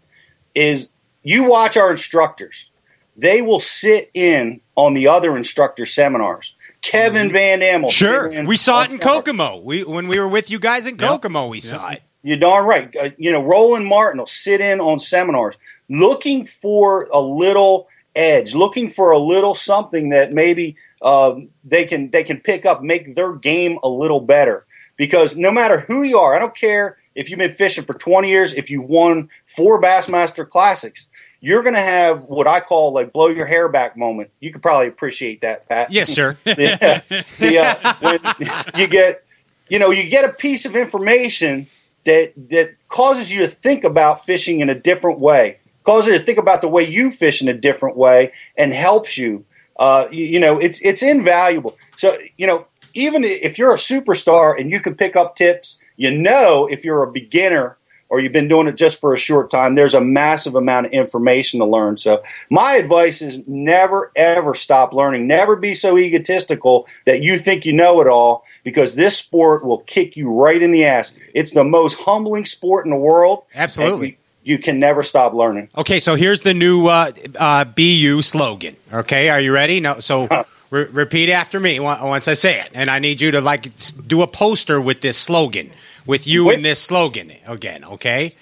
is 0.54 0.90
you 1.22 1.48
watch 1.48 1.76
our 1.76 1.90
instructors. 1.90 2.70
They 3.16 3.42
will 3.42 3.60
sit 3.60 4.10
in 4.14 4.60
on 4.76 4.94
the 4.94 5.08
other 5.08 5.36
instructor 5.36 5.84
seminars. 5.84 6.54
Kevin 6.82 7.32
Van 7.32 7.60
Dam 7.60 7.88
Sure, 7.88 8.26
in 8.32 8.46
we 8.46 8.56
saw 8.56 8.82
it 8.82 8.92
in. 8.92 8.98
Kokomo. 8.98 9.60
We 9.60 9.84
when 9.84 10.08
we 10.08 10.18
were 10.18 10.28
with 10.28 10.50
you 10.50 10.58
guys 10.58 10.86
in 10.86 10.96
Kokomo, 10.96 11.48
we 11.48 11.60
saw 11.60 11.90
it. 11.90 12.02
You're 12.22 12.36
darn 12.36 12.66
right. 12.66 12.94
Uh, 12.96 13.10
you 13.16 13.32
know, 13.32 13.42
Roland 13.42 13.86
Martin 13.86 14.18
will 14.18 14.26
sit 14.26 14.60
in 14.60 14.80
on 14.80 14.98
seminars 14.98 15.56
looking 15.88 16.44
for 16.44 17.06
a 17.12 17.20
little 17.20 17.88
edge, 18.14 18.54
looking 18.54 18.88
for 18.88 19.10
a 19.10 19.18
little 19.18 19.54
something 19.54 20.10
that 20.10 20.32
maybe 20.32 20.76
um, 21.02 21.48
they 21.64 21.84
can 21.84 22.10
they 22.10 22.22
can 22.22 22.40
pick 22.40 22.66
up, 22.66 22.82
make 22.82 23.14
their 23.14 23.34
game 23.34 23.78
a 23.82 23.88
little 23.88 24.20
better. 24.20 24.66
Because 24.96 25.36
no 25.36 25.50
matter 25.50 25.80
who 25.80 26.02
you 26.02 26.18
are, 26.18 26.36
I 26.36 26.38
don't 26.38 26.54
care 26.54 26.98
if 27.14 27.30
you've 27.30 27.38
been 27.38 27.50
fishing 27.50 27.84
for 27.84 27.94
20 27.94 28.28
years, 28.28 28.52
if 28.52 28.70
you've 28.70 28.84
won 28.84 29.28
four 29.46 29.80
Bassmaster 29.80 30.48
Classics, 30.48 31.08
you're 31.40 31.62
going 31.62 31.74
to 31.74 31.80
have 31.80 32.24
what 32.24 32.46
I 32.46 32.60
call 32.60 32.92
like 32.92 33.12
blow 33.12 33.28
your 33.28 33.46
hair 33.46 33.68
back 33.68 33.96
moment. 33.96 34.30
You 34.40 34.52
could 34.52 34.62
probably 34.62 34.88
appreciate 34.88 35.40
that, 35.40 35.68
Pat 35.68 35.90
Yes, 35.90 36.10
sir. 36.10 36.36
the, 36.44 37.24
the, 37.38 37.58
uh, 37.58 37.94
when 38.00 38.80
you 38.80 38.86
get 38.86 39.24
you 39.68 39.78
know 39.78 39.90
you 39.90 40.08
get 40.08 40.28
a 40.28 40.32
piece 40.32 40.66
of 40.66 40.76
information 40.76 41.66
that 42.04 42.32
that 42.50 42.74
causes 42.88 43.32
you 43.32 43.42
to 43.42 43.48
think 43.48 43.84
about 43.84 44.24
fishing 44.24 44.60
in 44.60 44.68
a 44.68 44.74
different 44.74 45.20
way 45.20 45.58
causes 45.82 46.08
you 46.08 46.18
to 46.18 46.24
think 46.24 46.38
about 46.38 46.60
the 46.60 46.68
way 46.68 46.86
you 46.86 47.10
fish 47.10 47.40
in 47.40 47.48
a 47.48 47.54
different 47.54 47.96
way 47.96 48.32
and 48.56 48.72
helps 48.72 49.16
you 49.16 49.44
uh, 49.78 50.06
you, 50.10 50.24
you 50.24 50.40
know 50.40 50.58
it's 50.58 50.80
it's 50.82 51.02
invaluable 51.02 51.76
so 51.96 52.12
you 52.36 52.46
know 52.46 52.66
even 52.92 53.22
if 53.24 53.58
you're 53.58 53.72
a 53.72 53.78
superstar 53.78 54.58
and 54.58 54.70
you 54.70 54.80
can 54.80 54.94
pick 54.94 55.16
up 55.16 55.36
tips 55.36 55.80
you 55.96 56.16
know 56.16 56.68
if 56.70 56.84
you're 56.84 57.02
a 57.02 57.10
beginner 57.10 57.78
or 58.10 58.20
you've 58.20 58.32
been 58.32 58.48
doing 58.48 58.66
it 58.66 58.76
just 58.76 59.00
for 59.00 59.14
a 59.14 59.18
short 59.18 59.50
time, 59.50 59.74
there's 59.74 59.94
a 59.94 60.00
massive 60.00 60.54
amount 60.54 60.86
of 60.86 60.92
information 60.92 61.60
to 61.60 61.66
learn. 61.66 61.96
So, 61.96 62.20
my 62.50 62.74
advice 62.74 63.22
is 63.22 63.46
never, 63.48 64.10
ever 64.16 64.54
stop 64.54 64.92
learning. 64.92 65.26
Never 65.26 65.56
be 65.56 65.74
so 65.74 65.96
egotistical 65.96 66.86
that 67.06 67.22
you 67.22 67.38
think 67.38 67.64
you 67.64 67.72
know 67.72 68.00
it 68.00 68.08
all 68.08 68.44
because 68.64 68.96
this 68.96 69.16
sport 69.16 69.64
will 69.64 69.78
kick 69.78 70.16
you 70.16 70.32
right 70.32 70.60
in 70.60 70.72
the 70.72 70.84
ass. 70.84 71.14
It's 71.34 71.52
the 71.52 71.64
most 71.64 72.00
humbling 72.00 72.44
sport 72.44 72.84
in 72.84 72.90
the 72.90 72.98
world. 72.98 73.44
Absolutely. 73.54 74.08
You, 74.08 74.16
you 74.42 74.58
can 74.58 74.80
never 74.80 75.02
stop 75.02 75.32
learning. 75.32 75.68
Okay, 75.76 76.00
so 76.00 76.16
here's 76.16 76.42
the 76.42 76.54
new 76.54 76.86
uh, 76.86 77.12
uh, 77.38 77.64
BU 77.64 78.22
slogan. 78.22 78.76
Okay, 78.92 79.28
are 79.28 79.40
you 79.40 79.52
ready? 79.52 79.80
No, 79.80 80.00
so 80.00 80.28
re- 80.70 80.84
repeat 80.84 81.30
after 81.30 81.60
me 81.60 81.78
once 81.80 82.28
I 82.28 82.34
say 82.34 82.60
it, 82.60 82.70
and 82.74 82.90
I 82.90 82.98
need 82.98 83.20
you 83.20 83.30
to 83.32 83.40
like 83.40 83.68
do 84.06 84.22
a 84.22 84.26
poster 84.26 84.80
with 84.80 85.00
this 85.00 85.18
slogan, 85.18 85.70
with 86.06 86.26
you 86.26 86.46
Wait. 86.46 86.56
and 86.56 86.64
this 86.64 86.80
slogan 86.80 87.32
again. 87.46 87.84
Okay. 87.84 88.32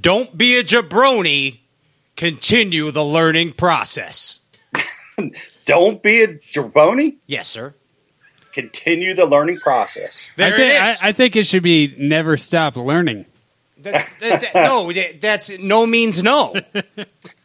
Don't 0.00 0.36
be 0.36 0.58
a 0.58 0.62
jabroni. 0.62 1.58
Continue 2.16 2.90
the 2.90 3.04
learning 3.04 3.52
process. 3.52 4.40
Don't 5.64 6.02
be 6.02 6.22
a 6.22 6.28
jabroni. 6.28 7.16
Yes, 7.26 7.48
sir. 7.48 7.74
Continue 8.52 9.14
the 9.14 9.26
learning 9.26 9.58
process. 9.58 10.30
There 10.36 10.52
I 10.52 10.56
think, 10.56 10.70
it 10.70 10.74
is. 10.74 11.02
I, 11.02 11.08
I 11.08 11.12
think 11.12 11.36
it 11.36 11.46
should 11.46 11.62
be 11.64 11.94
never 11.98 12.36
stop 12.36 12.76
learning. 12.76 13.26
That- 13.84 14.16
that- 14.20 14.40
that- 14.42 14.54
no, 14.54 14.90
that- 14.92 15.20
that's 15.20 15.50
no 15.58 15.86
means 15.86 16.22
no. 16.22 16.52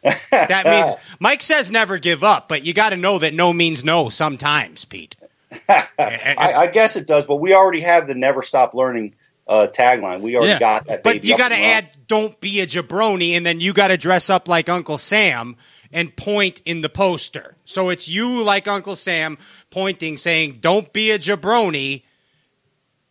That 0.02 0.62
means 0.66 0.96
Mike 1.20 1.42
says 1.42 1.70
never 1.70 1.98
give 1.98 2.24
up, 2.24 2.48
but 2.48 2.64
you 2.64 2.72
got 2.72 2.90
to 2.90 2.96
know 2.96 3.18
that 3.18 3.34
no 3.34 3.52
means 3.52 3.84
no 3.84 4.08
sometimes, 4.08 4.84
Pete. 4.84 5.16
I, 5.68 6.52
I 6.58 6.66
guess 6.68 6.96
it 6.96 7.06
does, 7.06 7.24
but 7.24 7.36
we 7.36 7.54
already 7.54 7.80
have 7.80 8.06
the 8.06 8.14
never 8.14 8.40
stop 8.42 8.72
learning 8.74 9.14
uh, 9.48 9.66
tagline. 9.72 10.20
We 10.20 10.36
already 10.36 10.52
Yeah. 10.52 10.58
got 10.58 10.86
that. 10.86 11.02
But 11.02 11.24
you 11.24 11.36
got 11.36 11.48
to 11.48 11.54
and 11.54 11.62
running. 11.62 11.88
add 11.90 12.06
"Don't 12.06 12.40
be 12.40 12.60
a 12.60 12.66
jabroni," 12.66 13.32
and 13.36 13.44
then 13.44 13.60
you 13.60 13.72
got 13.72 13.88
to 13.88 13.96
dress 13.96 14.30
up 14.30 14.48
like 14.48 14.68
Uncle 14.68 14.96
Sam 14.98 15.56
and 15.92 16.14
point 16.16 16.62
in 16.64 16.82
the 16.82 16.88
poster. 16.88 17.56
So 17.64 17.88
it's 17.90 18.08
you 18.08 18.42
like 18.44 18.68
Uncle 18.68 18.94
Sam 18.96 19.38
pointing, 19.70 20.16
saying, 20.16 20.58
"Don't 20.60 20.92
be 20.92 21.10
a 21.10 21.18
jabroni. 21.18 22.02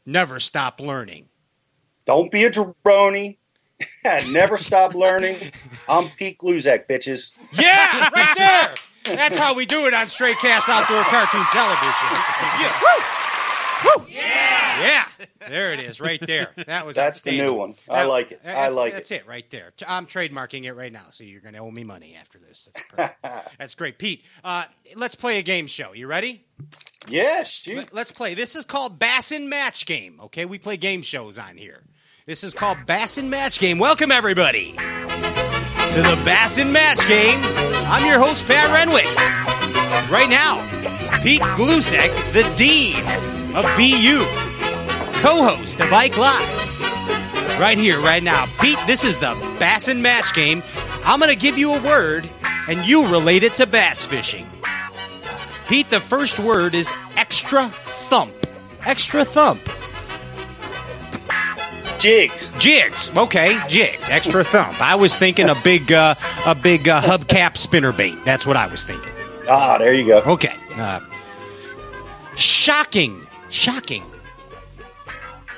Never 0.05 0.39
stop 0.39 0.79
learning." 0.79 1.25
Don't 2.09 2.31
be 2.31 2.43
a 2.43 2.49
jabroni. 2.49 3.37
Never 4.31 4.57
stop 4.57 4.95
learning. 4.95 5.35
I'm 5.87 6.07
Pete 6.17 6.39
Gluszek, 6.39 6.87
bitches. 6.87 7.33
Yeah, 7.53 8.09
right 8.15 8.35
there. 8.35 8.73
That's 9.15 9.37
how 9.37 9.53
we 9.53 9.67
do 9.67 9.85
it 9.85 9.93
on 9.93 10.07
Stray 10.07 10.33
Cast 10.33 10.69
Outdoor 10.69 11.03
Cartoon 11.03 11.45
Television. 11.51 11.93
Yeah. 12.61 12.79
Woo! 12.81 14.01
Woo! 14.01 14.07
Yeah. 14.09 14.81
Yeah! 14.81 15.05
There 15.47 15.71
it 15.71 15.79
is, 15.81 16.01
right 16.01 16.19
there. 16.19 16.49
That 16.65 16.87
was 16.87 16.95
That's 16.95 17.21
the 17.21 17.37
new 17.37 17.53
one. 17.53 17.75
I 17.87 18.05
like 18.05 18.31
it. 18.31 18.41
I 18.43 18.47
that's- 18.47 18.75
like 18.75 18.93
That's 18.93 19.11
it. 19.11 19.13
That's 19.13 19.25
it 19.25 19.29
right 19.29 19.49
there. 19.51 19.71
I'm 19.87 20.07
trademarking 20.07 20.63
it 20.63 20.73
right 20.73 20.91
now, 20.91 21.05
so 21.11 21.23
you're 21.23 21.41
going 21.41 21.53
to 21.53 21.59
owe 21.59 21.69
me 21.69 21.83
money 21.83 22.17
after 22.19 22.39
this. 22.39 22.69
That's, 22.73 22.87
perfect. 23.21 23.55
that's 23.59 23.75
great, 23.75 23.99
Pete. 23.99 24.25
Uh, 24.43 24.63
let's 24.95 25.13
play 25.13 25.37
a 25.37 25.43
game 25.43 25.67
show. 25.67 25.93
You 25.93 26.07
ready? 26.07 26.43
Yeah, 27.07 27.43
shoot. 27.43 27.77
Let- 27.77 27.93
Let's 27.93 28.11
play. 28.11 28.33
This 28.33 28.55
is 28.55 28.65
called 28.65 28.97
Bassin 28.97 29.47
Match 29.47 29.85
Game. 29.85 30.19
Okay, 30.23 30.45
we 30.45 30.57
play 30.57 30.75
game 30.75 31.03
shows 31.03 31.37
on 31.37 31.55
here. 31.55 31.83
This 32.29 32.43
is 32.43 32.53
called 32.53 32.85
Bassin 32.85 33.31
Match 33.31 33.57
Game. 33.57 33.79
Welcome 33.79 34.11
everybody 34.11 34.73
to 34.73 34.75
the 34.77 36.21
Bassin 36.23 36.71
Match 36.71 37.07
Game. 37.07 37.39
I'm 37.87 38.05
your 38.05 38.19
host 38.19 38.45
Pat 38.45 38.71
Renwick. 38.71 39.07
Right 40.11 40.29
now, 40.29 40.61
Pete 41.23 41.41
Gluszek, 41.41 42.11
the 42.31 42.43
dean 42.55 42.97
of 43.55 43.65
BU, 43.75 44.19
co-host 45.21 45.79
of 45.81 45.91
Ike 45.91 46.19
Live. 46.19 47.59
Right 47.59 47.79
here, 47.79 47.99
right 47.99 48.21
now, 48.21 48.45
Pete. 48.61 48.77
This 48.85 49.03
is 49.03 49.17
the 49.17 49.33
Bassin 49.59 50.03
Match 50.03 50.35
Game. 50.35 50.61
I'm 51.05 51.19
going 51.19 51.33
to 51.33 51.35
give 51.35 51.57
you 51.57 51.73
a 51.73 51.81
word, 51.81 52.29
and 52.67 52.87
you 52.87 53.07
relate 53.07 53.41
it 53.41 53.55
to 53.55 53.65
bass 53.65 54.05
fishing. 54.05 54.47
Pete, 55.67 55.89
the 55.89 55.99
first 55.99 56.39
word 56.39 56.75
is 56.75 56.93
extra 57.15 57.63
thump. 57.63 58.31
Extra 58.85 59.25
thump. 59.25 59.67
Jigs. 61.99 62.51
Jigs. 62.59 63.11
Okay, 63.15 63.59
jigs. 63.67 64.09
Extra 64.09 64.43
thump. 64.43 64.81
I 64.81 64.95
was 64.95 65.15
thinking 65.17 65.49
a 65.49 65.55
big, 65.63 65.91
uh, 65.91 66.15
a 66.45 66.55
big 66.55 66.87
uh, 66.87 67.01
hubcap 67.01 67.57
spinner 67.57 67.91
bait. 67.91 68.17
That's 68.25 68.47
what 68.47 68.55
I 68.57 68.67
was 68.67 68.83
thinking. 68.83 69.11
Ah, 69.49 69.77
there 69.77 69.93
you 69.93 70.05
go. 70.05 70.19
Okay. 70.21 70.55
Uh, 70.75 71.01
shocking. 72.35 73.27
Shocking. 73.49 74.03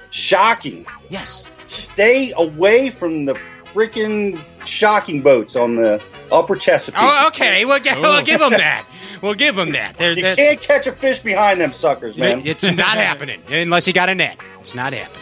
Shocking. 0.10 0.86
Yes. 1.10 1.50
Stay 1.68 2.32
away 2.38 2.90
from 2.90 3.26
the 3.26 3.34
freaking 3.34 4.42
shocking 4.66 5.22
boats 5.22 5.56
on 5.56 5.76
the 5.76 6.04
upper 6.32 6.56
Chesapeake. 6.56 7.00
Oh, 7.02 7.28
okay. 7.28 7.66
We'll, 7.66 7.80
we'll 8.02 8.24
give 8.24 8.40
them 8.40 8.52
that. 8.52 8.86
We'll 9.22 9.36
give 9.36 9.56
them 9.56 9.72
that. 9.74 9.98
There, 9.98 10.14
You 10.14 10.24
can't 10.36 10.60
catch 10.60 10.88
a 10.88 10.92
fish 10.92 11.20
behind 11.20 11.62
them 11.62 11.72
suckers, 11.72 12.18
man. 12.18 12.42
It's 12.46 12.64
not 12.64 12.98
happening 12.98 13.42
unless 13.50 13.86
you 13.88 13.94
got 13.94 14.10
a 14.10 14.16
net. 14.16 14.38
It's 14.60 14.74
not 14.74 14.94
happening. 14.94 15.21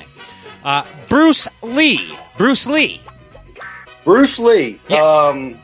Uh, 0.63 0.85
Bruce 1.07 1.47
Lee. 1.61 2.15
Bruce 2.37 2.67
Lee. 2.67 3.01
Bruce 4.03 4.39
Lee. 4.39 4.79
Yes. 4.87 5.05
Um, 5.05 5.57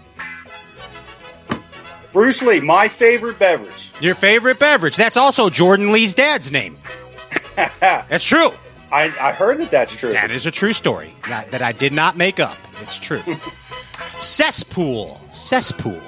Bruce 2.14 2.42
Lee, 2.42 2.62
my 2.62 2.88
favorite 2.88 3.38
beverage. 3.40 3.92
Your 4.00 4.16
favorite 4.16 4.58
beverage. 4.60 4.96
That's 4.96 5.18
also 5.18 5.50
Jordan 5.50 5.92
Lee's 5.92 6.14
dad's 6.14 6.52
name. 6.52 6.78
That's 7.82 8.24
true. 8.24 8.52
I, 8.92 9.14
I 9.20 9.34
heard 9.34 9.58
that 9.58 9.72
that's 9.72 9.96
true. 9.96 10.12
That 10.14 10.32
is 10.32 10.46
a 10.46 10.52
true 10.52 10.72
story 10.72 11.14
that, 11.28 11.52
that 11.52 11.62
I 11.62 11.74
did 11.74 11.92
not 11.92 12.16
make 12.16 12.40
up. 12.40 12.58
It's 12.82 12.98
true. 12.98 13.22
Cesspool. 14.20 15.20
Cesspool. 15.32 16.00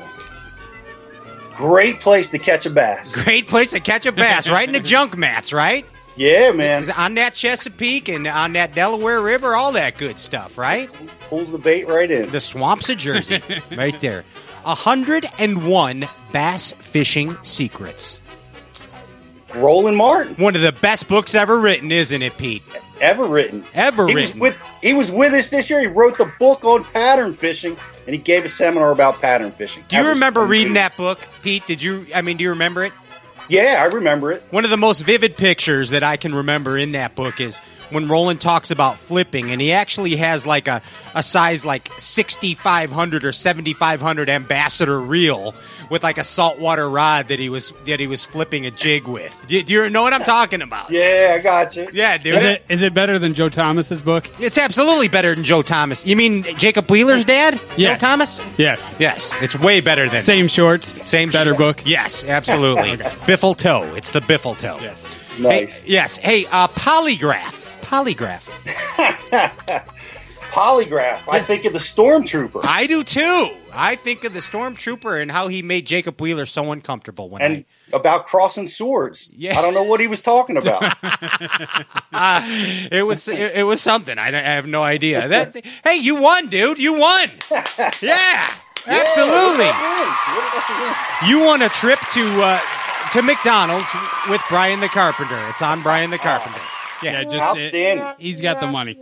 Great 1.56 2.00
place 2.00 2.30
to 2.30 2.38
catch 2.38 2.66
a 2.66 2.70
bass. 2.70 3.14
Great 3.24 3.48
place 3.48 3.72
to 3.72 3.80
catch 3.80 4.06
a 4.06 4.12
bass, 4.12 4.50
right 4.50 4.68
in 4.68 4.74
the 4.74 4.80
junk 4.88 5.18
mats, 5.18 5.52
right? 5.52 5.86
Yeah, 6.18 6.52
man. 6.52 6.90
On 6.92 7.14
that 7.16 7.34
Chesapeake 7.36 8.10
and 8.10 8.28
on 8.28 8.54
that 8.54 8.74
Delaware 8.74 9.22
River, 9.22 9.56
all 9.56 9.72
that 9.74 9.98
good 9.98 10.18
stuff, 10.20 10.58
right? 10.58 10.90
Pulls 11.30 11.52
the 11.52 11.60
bait 11.60 11.88
right 11.88 12.10
in. 12.10 12.30
The 12.32 12.40
swamps 12.40 12.90
of 12.90 12.98
Jersey, 12.98 13.42
right 13.72 14.00
there. 14.02 14.26
101 14.64 16.06
bass 16.32 16.74
fishing 16.74 17.38
secrets. 17.44 18.20
Roland 19.56 19.96
Martin, 19.98 20.36
One 20.36 20.56
of 20.56 20.62
the 20.62 20.74
best 20.74 21.08
books 21.08 21.34
ever 21.34 21.60
written, 21.60 21.92
isn't 21.92 22.22
it, 22.22 22.38
Pete? 22.38 22.64
ever 23.00 23.26
written. 23.26 23.64
Ever 23.76 24.08
He 24.08 24.16
was 24.16 24.26
written. 24.34 24.40
with 24.42 24.58
he 24.82 24.94
was 24.94 25.12
with 25.12 25.32
us 25.34 25.50
this 25.52 25.70
year. 25.70 25.80
He 25.82 25.88
wrote 25.88 26.18
the 26.18 26.32
book 26.40 26.66
on 26.66 26.84
pattern 26.84 27.32
fishing, 27.32 27.78
and 28.08 28.16
he 28.16 28.18
gave 28.18 28.44
a 28.44 28.50
seminar 28.50 28.92
about 28.92 29.22
pattern 29.22 29.52
fishing. 29.52 29.84
Do 29.88 29.98
you 29.98 30.04
That 30.04 30.10
remember 30.16 30.46
reading 30.46 30.74
that 30.74 30.98
book, 30.98 31.20
Pete? 31.44 31.66
Did 31.68 31.82
you? 31.82 32.08
I 32.14 32.22
mean, 32.24 32.38
do 32.38 32.44
you 32.44 32.50
remember 32.52 32.84
it? 32.84 32.94
Yeah, 33.50 33.78
I 33.80 33.96
remember 33.96 34.32
it. 34.32 34.44
One 34.50 34.66
of 34.66 34.72
the 34.72 34.78
most 34.78 35.02
vivid 35.02 35.38
pictures 35.38 35.92
that 35.92 36.04
I 36.04 36.18
can 36.18 36.36
remember 36.36 36.78
in 36.78 36.92
that 36.94 37.16
book 37.16 37.40
is 37.40 37.62
when 37.90 38.08
Roland 38.08 38.42
talks 38.42 38.72
about 38.72 38.98
flipping, 38.98 39.52
and 39.52 39.62
he 39.62 39.72
actually 39.72 40.16
has 40.18 40.46
like 40.46 40.68
a, 40.68 40.82
a 41.16 41.24
size 41.24 41.66
like 41.66 41.90
6500 41.98 43.24
or 43.24 43.32
7500 43.32 44.30
ambassador 44.30 45.00
reel 45.00 45.54
with 45.90 46.04
like 46.04 46.18
a 46.18 46.24
saltwater 46.24 46.90
rod 46.90 47.30
that 47.30 47.40
he 47.40 47.50
was 47.50 47.72
that 47.86 48.00
he 48.00 48.08
was 48.08 48.26
flipping 48.26 48.66
a 48.66 48.72
jig 48.72 49.08
with. 49.08 49.46
Do, 49.48 49.62
do 49.62 49.74
you 49.74 49.90
know 49.90 50.02
what 50.02 50.14
I'm 50.14 50.22
talking 50.24 50.62
about? 50.62 50.90
Yeah, 50.90 51.36
I 51.36 51.40
got 51.40 51.76
you. 51.76 51.88
Yeah, 51.94 52.18
dude. 52.18 52.36
Is 52.36 52.44
it 52.44 52.66
is 52.70 52.84
it 52.84 52.94
better 52.94 53.20
than 53.20 53.34
Joe 53.34 53.50
Thomas's 53.50 54.02
book? 54.02 54.30
It's 54.40 54.58
absolutely 54.58 55.08
better 55.08 55.34
than 55.34 55.44
Joe 55.44 55.62
Thomas. 55.62 56.06
You 56.06 56.16
mean 56.16 56.44
Jacob 56.58 56.90
Wheeler's 56.90 57.26
dad? 57.26 57.60
Yes. 57.78 58.00
Joe 58.02 58.08
Thomas? 58.08 58.42
Yes. 58.58 58.96
Yes, 59.00 59.34
it's 59.42 59.58
way 59.58 59.82
better 59.82 60.10
than 60.10 60.22
Same 60.22 60.48
shorts. 60.48 60.88
Same 60.88 61.30
better 61.30 61.52
shit. 61.52 61.58
book. 61.60 61.82
Yes, 61.86 62.26
absolutely. 62.26 62.98
Biffle 63.28 63.56
toe. 63.56 63.94
It's 63.96 64.12
the 64.12 64.20
Biffle 64.22 64.58
toe. 64.58 64.78
Yes. 64.82 65.14
Nice. 65.40 65.84
Hey, 65.84 65.92
yes. 65.92 66.18
Hey, 66.18 66.46
uh, 66.52 66.68
polygraph. 66.70 67.67
Polygraph. 67.88 68.48
Polygraph. 70.52 71.28
I 71.32 71.40
think 71.40 71.66
of 71.66 71.74
the 71.74 71.80
stormtrooper. 71.80 72.62
I 72.66 72.88
do 72.88 73.04
too. 73.04 73.50
I 73.74 73.96
think 73.96 74.24
of 74.24 74.34
the 74.34 74.40
stormtrooper 74.40 75.22
and 75.22 75.32
how 75.32 75.48
he 75.50 75.62
made 75.62 75.86
Jacob 75.86 76.20
Wheeler 76.20 76.46
so 76.48 76.72
uncomfortable 76.72 77.30
one 77.30 77.42
and 77.42 77.54
night. 77.54 77.66
about 77.94 78.26
crossing 78.26 78.66
swords. 78.66 79.32
Yeah. 79.38 79.58
I 79.58 79.62
don't 79.62 79.74
know 79.74 79.84
what 79.84 80.00
he 80.00 80.08
was 80.08 80.22
talking 80.22 80.58
about. 80.58 80.84
It 82.90 83.06
was 83.06 83.28
it, 83.28 83.58
it 83.58 83.64
was 83.64 83.80
something. 83.82 84.18
I, 84.18 84.30
I 84.30 84.56
have 84.56 84.66
no 84.66 84.82
idea. 84.82 85.28
That 85.28 85.56
hey, 85.84 85.98
you 85.98 86.20
won, 86.22 86.48
dude. 86.48 86.80
You 86.80 86.94
won. 86.94 87.30
Yeah, 88.02 88.50
absolutely. 88.88 89.66
Yeah, 89.66 91.28
You 91.28 91.44
won 91.44 91.62
a 91.62 91.70
trip 91.70 92.00
to 92.14 92.24
uh, 92.42 92.60
to 93.12 93.22
McDonald's 93.22 93.88
with 94.30 94.42
Brian 94.50 94.80
the 94.80 94.88
Carpenter. 94.88 95.38
It's 95.50 95.62
on 95.62 95.84
Brian 95.84 96.10
the 96.10 96.18
Carpenter. 96.18 96.60
Yeah, 97.04 97.12
Yeah, 97.14 97.24
just 97.26 97.36
Outstanding. 97.46 98.06
it- 98.06 98.16
he's 98.20 98.42
got 98.42 98.60
the 98.60 98.68
money. 98.68 98.94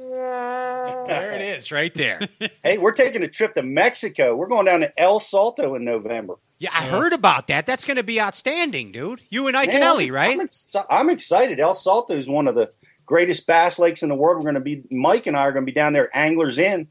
there 1.08 1.32
it 1.32 1.42
is, 1.42 1.72
right 1.72 1.94
there. 1.94 2.28
Hey, 2.64 2.78
we're 2.78 2.92
taking 2.94 3.22
a 3.24 3.28
trip 3.28 3.54
to 3.56 3.64
Mexico. 3.64 4.36
We're 4.36 4.48
going 4.48 4.66
down 4.66 4.80
to 4.82 5.00
El 5.00 5.20
Salto 5.20 5.76
in 5.76 5.86
November. 5.86 6.36
Yeah, 6.58 6.72
I 6.74 6.86
heard 6.88 7.14
about 7.14 7.48
that. 7.48 7.66
That's 7.68 7.86
going 7.86 7.98
to 7.98 8.04
be 8.04 8.20
outstanding, 8.20 8.92
dude. 8.92 9.22
You 9.30 9.48
and 9.48 9.56
Ike 9.58 9.68
Man, 9.68 9.76
and 9.76 9.84
I'm- 9.84 9.94
Ellie, 9.96 10.12
right? 10.12 10.34
I'm, 10.34 10.42
ex- 10.42 10.76
I'm 10.90 11.10
excited. 11.10 11.60
El 11.60 11.76
Salto 11.76 12.14
is 12.16 12.28
one 12.28 12.48
of 12.48 12.56
the 12.56 12.72
greatest 13.06 13.46
bass 13.46 13.78
lakes 13.78 14.02
in 14.04 14.10
the 14.10 14.16
world. 14.16 14.38
We're 14.38 14.52
going 14.52 14.56
to 14.56 14.62
be 14.62 14.84
Mike 14.90 15.28
and 15.28 15.38
I 15.38 15.42
are 15.42 15.52
going 15.52 15.64
to 15.66 15.72
be 15.72 15.76
down 15.76 15.94
there, 15.94 16.10
Anglers 16.16 16.58
Inn, 16.58 16.88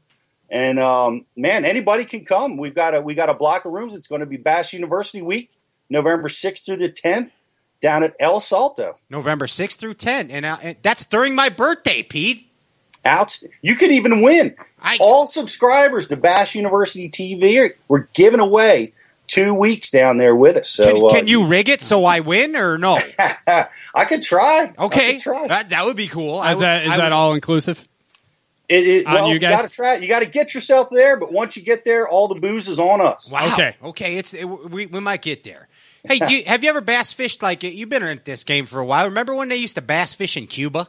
and 0.49 0.79
um, 0.79 1.25
man, 1.35 1.65
anybody 1.65 2.05
can 2.05 2.23
come. 2.25 2.55
We've 2.57 2.75
got 2.75 2.95
a 2.95 3.01
we 3.01 3.15
got 3.15 3.29
a 3.29 3.33
block 3.33 3.65
of 3.65 3.73
rooms. 3.73 3.95
It's 3.95 4.07
going 4.07 4.21
to 4.21 4.25
be 4.27 4.37
Bass 4.37 4.71
University 4.71 5.21
Week, 5.21 5.51
November 5.89 6.29
sixth 6.29 6.65
through 6.65 6.77
the 6.77 6.89
tenth, 6.89 7.31
down 7.85 8.01
at 8.03 8.15
El 8.19 8.39
Salto. 8.41 8.97
November 9.11 9.45
6th 9.45 9.77
through 9.77 9.93
10. 9.93 10.31
And, 10.31 10.43
uh, 10.43 10.57
and 10.63 10.75
that's 10.81 11.05
during 11.05 11.35
my 11.35 11.49
birthday, 11.49 12.01
Pete. 12.01 12.49
Out, 13.05 13.39
you 13.61 13.75
could 13.75 13.91
even 13.91 14.23
win. 14.23 14.55
I- 14.81 14.97
All 14.99 15.27
subscribers 15.27 16.07
to 16.07 16.17
Bass 16.17 16.55
University 16.55 17.07
TV 17.09 17.59
are, 17.59 17.75
we're 17.87 18.07
giving 18.15 18.39
away 18.39 18.93
two 19.27 19.53
weeks 19.53 19.91
down 19.91 20.17
there 20.17 20.35
with 20.35 20.57
us. 20.57 20.71
So 20.71 20.83
Can, 20.83 21.05
uh, 21.05 21.09
can 21.09 21.27
you 21.27 21.45
rig 21.45 21.69
it 21.69 21.83
so 21.83 22.03
I 22.05 22.21
win 22.21 22.55
or 22.55 22.79
no? 22.79 22.97
I 23.47 24.05
could 24.09 24.23
try. 24.23 24.73
Okay. 24.79 25.13
could 25.13 25.21
try. 25.21 25.47
That, 25.47 25.69
that 25.69 25.85
would 25.85 25.95
be 25.95 26.07
cool. 26.07 26.39
I 26.39 26.49
Is 26.51 26.55
would- 26.55 26.63
that 26.63 26.83
is 26.85 26.91
I 26.91 26.97
that 26.97 27.03
would- 27.03 27.11
all 27.11 27.33
inclusive? 27.35 27.87
It, 28.67 28.87
it, 28.87 29.05
well, 29.05 29.27
you 29.27 29.35
you 29.35 29.39
got 29.39 29.63
to 29.63 29.69
try. 29.69 29.95
it. 29.95 30.01
You 30.01 30.07
got 30.07 30.19
to 30.19 30.25
get 30.25 30.53
yourself 30.53 30.87
there, 30.91 31.19
but 31.19 31.31
once 31.31 31.55
you 31.55 31.63
get 31.63 31.85
there, 31.85 32.07
all 32.07 32.27
the 32.27 32.35
booze 32.35 32.67
is 32.67 32.79
on 32.79 32.99
us. 32.99 33.31
Wow. 33.31 33.53
Okay. 33.53 33.75
Okay. 33.83 34.17
It's 34.17 34.33
it, 34.33 34.45
we, 34.45 34.87
we 34.87 34.99
might 34.99 35.21
get 35.21 35.43
there. 35.43 35.67
Hey, 36.07 36.19
do 36.19 36.31
you, 36.31 36.43
have 36.45 36.63
you 36.63 36.69
ever 36.69 36.81
bass 36.81 37.13
fished 37.13 37.41
like 37.41 37.63
it 37.63 37.73
you've 37.73 37.89
been 37.89 38.03
in 38.03 38.21
this 38.25 38.43
game 38.43 38.67
for 38.67 38.79
a 38.79 38.85
while? 38.85 39.05
Remember 39.05 39.33
when 39.33 39.49
they 39.49 39.55
used 39.55 39.73
to 39.73 39.81
bass 39.81 40.13
fish 40.13 40.37
in 40.37 40.45
Cuba? 40.45 40.87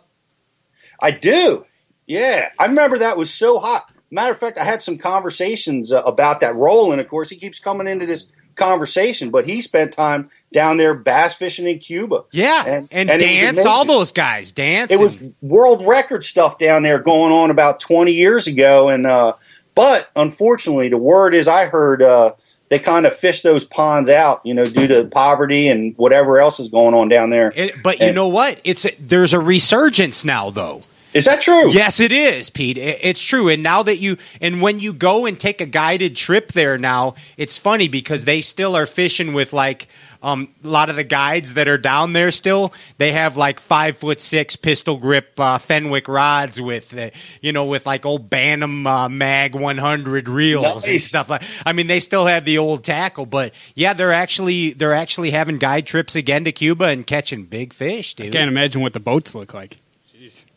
I 1.00 1.10
do. 1.10 1.64
Yeah, 2.06 2.50
I 2.58 2.66
remember 2.66 2.98
that 2.98 3.16
was 3.16 3.32
so 3.32 3.58
hot. 3.58 3.90
Matter 4.10 4.32
of 4.32 4.38
fact, 4.38 4.58
I 4.58 4.64
had 4.64 4.82
some 4.82 4.98
conversations 4.98 5.90
uh, 5.90 6.02
about 6.02 6.40
that. 6.40 6.54
Roland, 6.54 7.00
of 7.00 7.08
course, 7.08 7.30
he 7.30 7.36
keeps 7.36 7.58
coming 7.58 7.86
into 7.86 8.04
this 8.04 8.30
conversation, 8.56 9.30
but 9.30 9.46
he 9.46 9.60
spent 9.60 9.92
time 9.92 10.30
down 10.52 10.76
there 10.76 10.94
bass 10.94 11.36
fishing 11.36 11.66
in 11.68 11.78
Cuba. 11.78 12.24
Yeah, 12.32 12.64
And- 12.66 12.88
and, 12.90 13.10
and 13.10 13.20
dance, 13.20 13.64
all 13.66 13.84
those 13.84 14.12
guys 14.12 14.52
dance. 14.52 14.90
It 14.90 14.98
was 14.98 15.22
world 15.42 15.84
record 15.86 16.24
stuff 16.24 16.58
down 16.58 16.82
there 16.82 16.98
going 16.98 17.32
on 17.32 17.50
about 17.50 17.78
20 17.80 18.12
years 18.12 18.46
ago. 18.46 18.88
And, 18.88 19.06
uh, 19.06 19.34
but 19.74 20.10
unfortunately, 20.16 20.88
the 20.88 20.98
word 20.98 21.34
is 21.34 21.46
I 21.48 21.66
heard, 21.66 22.02
uh, 22.02 22.32
they 22.68 22.78
kind 22.80 23.06
of 23.06 23.14
fish 23.16 23.42
those 23.42 23.64
ponds 23.64 24.08
out, 24.08 24.40
you 24.44 24.52
know, 24.52 24.64
due 24.64 24.88
to 24.88 25.04
poverty 25.04 25.68
and 25.68 25.94
whatever 25.96 26.40
else 26.40 26.58
is 26.58 26.68
going 26.68 26.94
on 26.94 27.08
down 27.08 27.30
there. 27.30 27.52
it- 27.54 27.74
but 27.82 28.00
you 28.00 28.12
know 28.12 28.26
what? 28.26 28.60
It's 28.64 28.84
there's 28.98 29.32
a 29.32 29.38
resurgence 29.38 30.24
now, 30.24 30.50
though. 30.50 30.80
Is 31.16 31.24
that 31.24 31.40
true? 31.40 31.70
Yes, 31.70 31.98
it 31.98 32.12
is, 32.12 32.50
Pete. 32.50 32.76
It's 32.78 33.22
true. 33.22 33.48
And 33.48 33.62
now 33.62 33.82
that 33.82 33.96
you 33.96 34.18
and 34.40 34.60
when 34.60 34.78
you 34.80 34.92
go 34.92 35.24
and 35.24 35.38
take 35.40 35.60
a 35.60 35.66
guided 35.66 36.14
trip 36.14 36.52
there 36.52 36.76
now, 36.76 37.14
it's 37.36 37.58
funny 37.58 37.88
because 37.88 38.26
they 38.26 38.42
still 38.42 38.76
are 38.76 38.84
fishing 38.84 39.32
with 39.32 39.54
like 39.54 39.88
um, 40.22 40.48
a 40.62 40.68
lot 40.68 40.90
of 40.90 40.96
the 40.96 41.04
guides 41.04 41.54
that 41.54 41.68
are 41.68 41.78
down 41.78 42.12
there. 42.12 42.30
Still, 42.30 42.74
they 42.98 43.12
have 43.12 43.36
like 43.36 43.60
five 43.60 43.96
foot 43.96 44.20
six 44.20 44.56
pistol 44.56 44.98
grip 44.98 45.32
uh, 45.38 45.56
Fenwick 45.56 46.06
rods 46.06 46.60
with 46.60 46.96
uh, 46.96 47.10
you 47.40 47.52
know 47.52 47.64
with 47.64 47.86
like 47.86 48.04
old 48.04 48.28
Bantam 48.28 48.86
uh, 48.86 49.08
Mag 49.08 49.54
one 49.54 49.78
hundred 49.78 50.28
reels 50.28 50.86
and 50.86 51.00
stuff 51.00 51.30
like. 51.30 51.42
I 51.64 51.72
mean, 51.72 51.86
they 51.86 52.00
still 52.00 52.26
have 52.26 52.44
the 52.44 52.58
old 52.58 52.84
tackle, 52.84 53.24
but 53.24 53.54
yeah, 53.74 53.94
they're 53.94 54.12
actually 54.12 54.74
they're 54.74 54.92
actually 54.92 55.30
having 55.30 55.56
guide 55.56 55.86
trips 55.86 56.14
again 56.14 56.44
to 56.44 56.52
Cuba 56.52 56.86
and 56.86 57.06
catching 57.06 57.44
big 57.44 57.72
fish, 57.72 58.12
dude. 58.14 58.26
I 58.26 58.30
Can't 58.30 58.48
imagine 58.48 58.82
what 58.82 58.92
the 58.92 59.00
boats 59.00 59.34
look 59.34 59.54
like. 59.54 59.78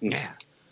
Yeah. 0.02 0.32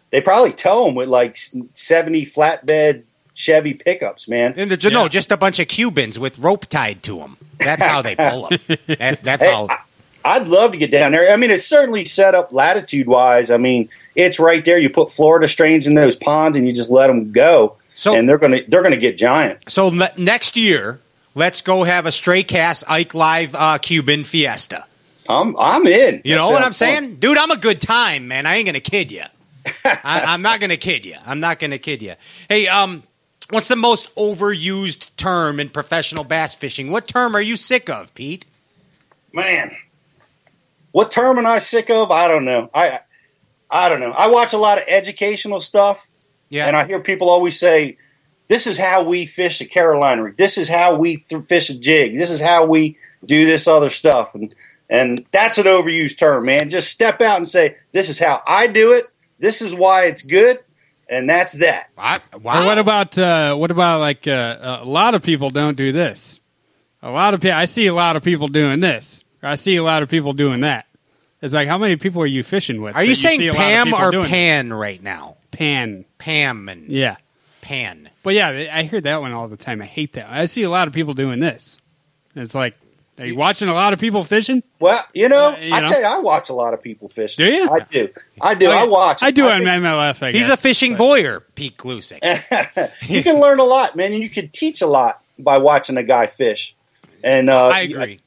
They 0.10 0.22
probably 0.22 0.52
tow 0.54 0.86
them 0.86 0.96
with 0.96 1.08
like 1.10 1.36
70 1.38 2.26
flatbed 2.26 3.04
Chevy 3.34 3.74
pickups, 3.74 4.28
man. 4.30 4.54
And 4.58 4.72
the, 4.72 4.90
no, 4.90 5.04
Yeah. 5.04 5.08
just 5.10 5.32
a 5.32 5.38
bunch 5.38 5.60
of 5.60 5.68
Cubans 5.68 6.18
with 6.18 6.40
rope 6.40 6.66
tied 6.68 7.04
to 7.04 7.18
them. 7.18 7.38
That's 7.60 7.82
how 7.82 8.02
they 8.02 8.16
pull 8.16 8.48
them. 8.50 8.60
That, 8.88 9.20
that's 9.22 9.44
Hey, 9.44 9.52
how. 9.52 9.68
I, 9.70 9.78
I'd 10.26 10.48
love 10.48 10.72
to 10.72 10.78
get 10.78 10.92
down 10.92 11.12
there. 11.12 11.32
I 11.32 11.38
mean, 11.38 11.52
it's 11.52 11.66
certainly 11.68 12.04
set 12.06 12.36
up 12.36 12.52
latitude 12.52 13.08
wise. 13.08 13.52
I 13.52 13.58
mean, 13.58 13.90
it's 14.16 14.40
right 14.40 14.64
there. 14.66 14.78
You 14.80 14.90
put 14.90 15.12
Florida 15.12 15.48
strains 15.48 15.88
in 15.88 15.94
those 15.96 16.16
ponds 16.16 16.58
and 16.58 16.66
you 16.66 16.74
just 16.74 16.90
let 16.90 17.08
them 17.08 17.32
go, 17.32 17.76
So- 17.94 18.16
and 18.16 18.28
they're 18.28 18.38
gonna 18.40 18.62
they're 18.68 18.84
gonna 18.84 18.98
get 18.98 19.18
giant. 19.18 19.70
So 19.70 19.88
le- 19.90 20.10
next 20.18 20.58
year, 20.58 21.00
let's 21.36 21.62
go 21.62 21.84
have 21.84 22.06
a 22.08 22.12
stray 22.12 22.44
cast 22.44 22.90
Ike 22.90 23.14
Live 23.14 23.54
uh, 23.56 23.78
Cuban 23.78 24.24
Fiesta. 24.24 24.86
I'm 25.30 25.56
I'm 25.60 25.86
in. 25.86 26.22
You 26.26 26.34
That 26.36 26.42
know 26.42 26.50
what 26.50 26.58
I'm 26.62 26.68
fun. 26.70 26.74
saying, 26.74 27.16
dude? 27.18 27.38
I'm 27.38 27.52
a 27.52 27.58
good 27.58 27.80
time, 27.82 28.28
man. 28.28 28.46
I 28.48 28.56
ain't 28.56 28.66
gonna 28.66 28.80
kid 28.80 29.12
you. 29.12 29.24
I, 30.04 30.24
I'm 30.28 30.42
not 30.42 30.60
gonna 30.60 30.78
kid 30.78 31.06
you. 31.06 31.16
I'm 31.26 31.40
not 31.40 31.60
gonna 31.60 31.78
kid 31.78 32.02
you. 32.02 32.16
Hey, 32.50 32.68
um, 32.68 33.04
what's 33.50 33.68
the 33.68 33.76
most 33.76 34.14
overused 34.16 35.16
term 35.16 35.60
in 35.60 35.70
professional 35.70 36.24
bass 36.24 36.56
fishing? 36.56 36.92
What 36.92 37.08
term 37.08 37.36
are 37.36 37.42
you 37.42 37.56
sick 37.56 37.90
of, 37.90 38.14
Pete? 38.14 38.46
Man, 39.34 39.72
what 40.92 41.12
term 41.12 41.38
am 41.38 41.46
I 41.46 41.60
sick 41.60 41.90
of? 41.90 42.12
I 42.12 42.28
don't 42.28 42.46
know. 42.46 42.70
I 42.74 43.00
I 43.70 43.90
don't 43.90 44.00
know. 44.00 44.14
I 44.18 44.30
watch 44.32 44.54
a 44.54 44.58
lot 44.58 44.78
of 44.78 44.86
educational 44.88 45.60
stuff, 45.60 46.08
Yeah, 46.50 46.68
and 46.68 46.76
I 46.76 46.86
hear 46.86 47.00
people 47.00 47.30
always 47.30 47.60
say, 47.60 47.98
"This 48.48 48.66
is 48.66 48.78
how 48.78 49.08
we 49.08 49.26
fish 49.26 49.60
a 49.62 49.66
Carolina 49.66 50.24
rig. 50.24 50.38
This 50.38 50.58
is 50.58 50.70
how 50.70 50.96
we 50.96 51.18
th- 51.18 51.46
fish 51.46 51.70
a 51.70 51.78
jig. 51.78 52.18
This 52.18 52.32
is 52.32 52.40
how 52.40 52.66
we 52.66 52.98
do 53.26 53.46
this 53.46 53.68
other 53.68 53.90
stuff." 53.90 54.34
And 54.34 54.56
and 54.90 55.26
that's 55.32 55.58
an 55.58 55.66
overused 55.66 56.18
term, 56.18 56.46
man. 56.46 56.70
Just 56.70 56.90
step 56.90 57.22
out 57.22 57.38
and 57.38 57.48
say, 57.48 57.76
"This 57.92 58.08
is 58.10 58.20
how 58.20 58.42
I 58.48 58.68
do 58.68 58.94
it. 58.94 59.06
This 59.40 59.62
is 59.62 59.76
why 59.76 60.06
it's 60.06 60.22
good." 60.24 60.58
And 61.10 61.30
that's 61.30 61.54
that. 61.60 61.90
I, 61.98 62.20
wow. 62.42 62.64
Or 62.64 62.66
what 62.66 62.78
about 62.78 63.18
uh, 63.18 63.56
what 63.56 63.72
about 63.72 64.02
like 64.02 64.28
uh, 64.28 64.80
a 64.82 64.86
lot 64.86 65.16
of 65.16 65.24
people 65.24 65.50
don't 65.50 65.78
do 65.78 65.92
this? 65.92 66.42
A 67.02 67.10
lot 67.10 67.34
of 67.34 67.42
people. 67.42 67.58
I 67.58 67.66
see 67.66 67.88
a 67.88 67.94
lot 67.94 68.16
of 68.16 68.24
people 68.24 68.48
doing 68.50 68.82
this. 68.82 69.24
I 69.42 69.56
see 69.56 69.78
a 69.78 69.84
lot 69.84 70.04
of 70.04 70.10
people 70.10 70.34
doing 70.34 70.62
that. 70.62 70.86
It's 71.42 71.54
like, 71.54 71.68
how 71.68 71.78
many 71.78 71.96
people 71.96 72.22
are 72.24 72.26
you 72.28 72.44
fishing 72.44 72.82
with? 72.82 72.96
Are 72.96 73.04
that 73.04 73.08
you 73.08 73.16
saying 73.16 73.48
a 73.48 73.54
Pam 73.54 73.94
or 73.94 74.12
doing 74.12 74.26
it? 74.26 74.30
Pan 74.30 74.74
right 74.74 75.02
now? 75.02 75.38
Pan. 75.52 76.06
Pam 76.18 76.68
and 76.68 76.90
Yeah. 76.90 77.18
Pan. 77.62 78.10
But 78.24 78.34
yeah, 78.34 78.70
I 78.74 78.84
hear 78.84 79.00
that 79.02 79.22
one 79.22 79.34
all 79.34 79.48
the 79.48 79.58
time. 79.58 79.82
I 79.82 79.86
hate 79.86 80.14
that. 80.14 80.30
I 80.30 80.46
see 80.46 80.64
a 80.64 80.70
lot 80.70 80.88
of 80.88 80.94
people 80.94 81.14
doing 81.14 81.40
this. 81.40 81.78
It's 82.36 82.56
like, 82.56 82.76
are 83.20 83.26
you 83.26 83.36
watching 83.36 83.68
a 83.68 83.74
lot 83.74 83.94
of 83.94 84.00
people 84.00 84.24
fishing? 84.24 84.62
Well, 84.80 85.04
you 85.14 85.28
know, 85.30 85.54
Uh, 85.54 85.58
you 85.60 85.74
I 85.74 85.80
know? 85.82 85.88
tell 85.88 86.00
you, 86.00 86.06
I 86.08 86.20
watch 86.20 86.50
a 86.50 86.54
lot 86.54 86.74
of 86.74 86.82
people 86.82 87.08
fish. 87.08 87.36
Do 87.36 87.46
you? 87.46 87.68
I 87.70 87.80
do. 87.80 88.10
I 88.42 88.54
do. 88.56 88.70
I 88.70 88.86
watch. 88.86 89.24
I 89.24 89.32
do 89.32 89.48
I 89.48 89.54
on 89.56 89.60
think- 89.60 89.70
MLF. 89.84 90.24
I 90.24 90.32
He's 90.32 90.48
a 90.48 90.52
guess. 90.52 90.62
fishing 90.62 90.96
voyeur, 90.96 91.42
Pete 91.56 91.78
Gluszek. 91.78 92.20
you 93.10 93.24
can 93.24 93.40
learn 93.42 93.60
a 93.60 93.64
lot, 93.66 93.96
man, 93.96 94.14
and 94.14 94.22
you 94.22 94.30
can 94.30 94.50
teach 94.50 94.82
a 94.82 94.88
lot 94.88 95.22
by 95.40 95.58
watching 95.58 95.98
a 95.98 96.04
guy 96.04 96.28
fish. 96.28 96.76
And 97.24 97.50
uh, 97.50 97.68
I 97.68 97.82
agree. 97.82 98.20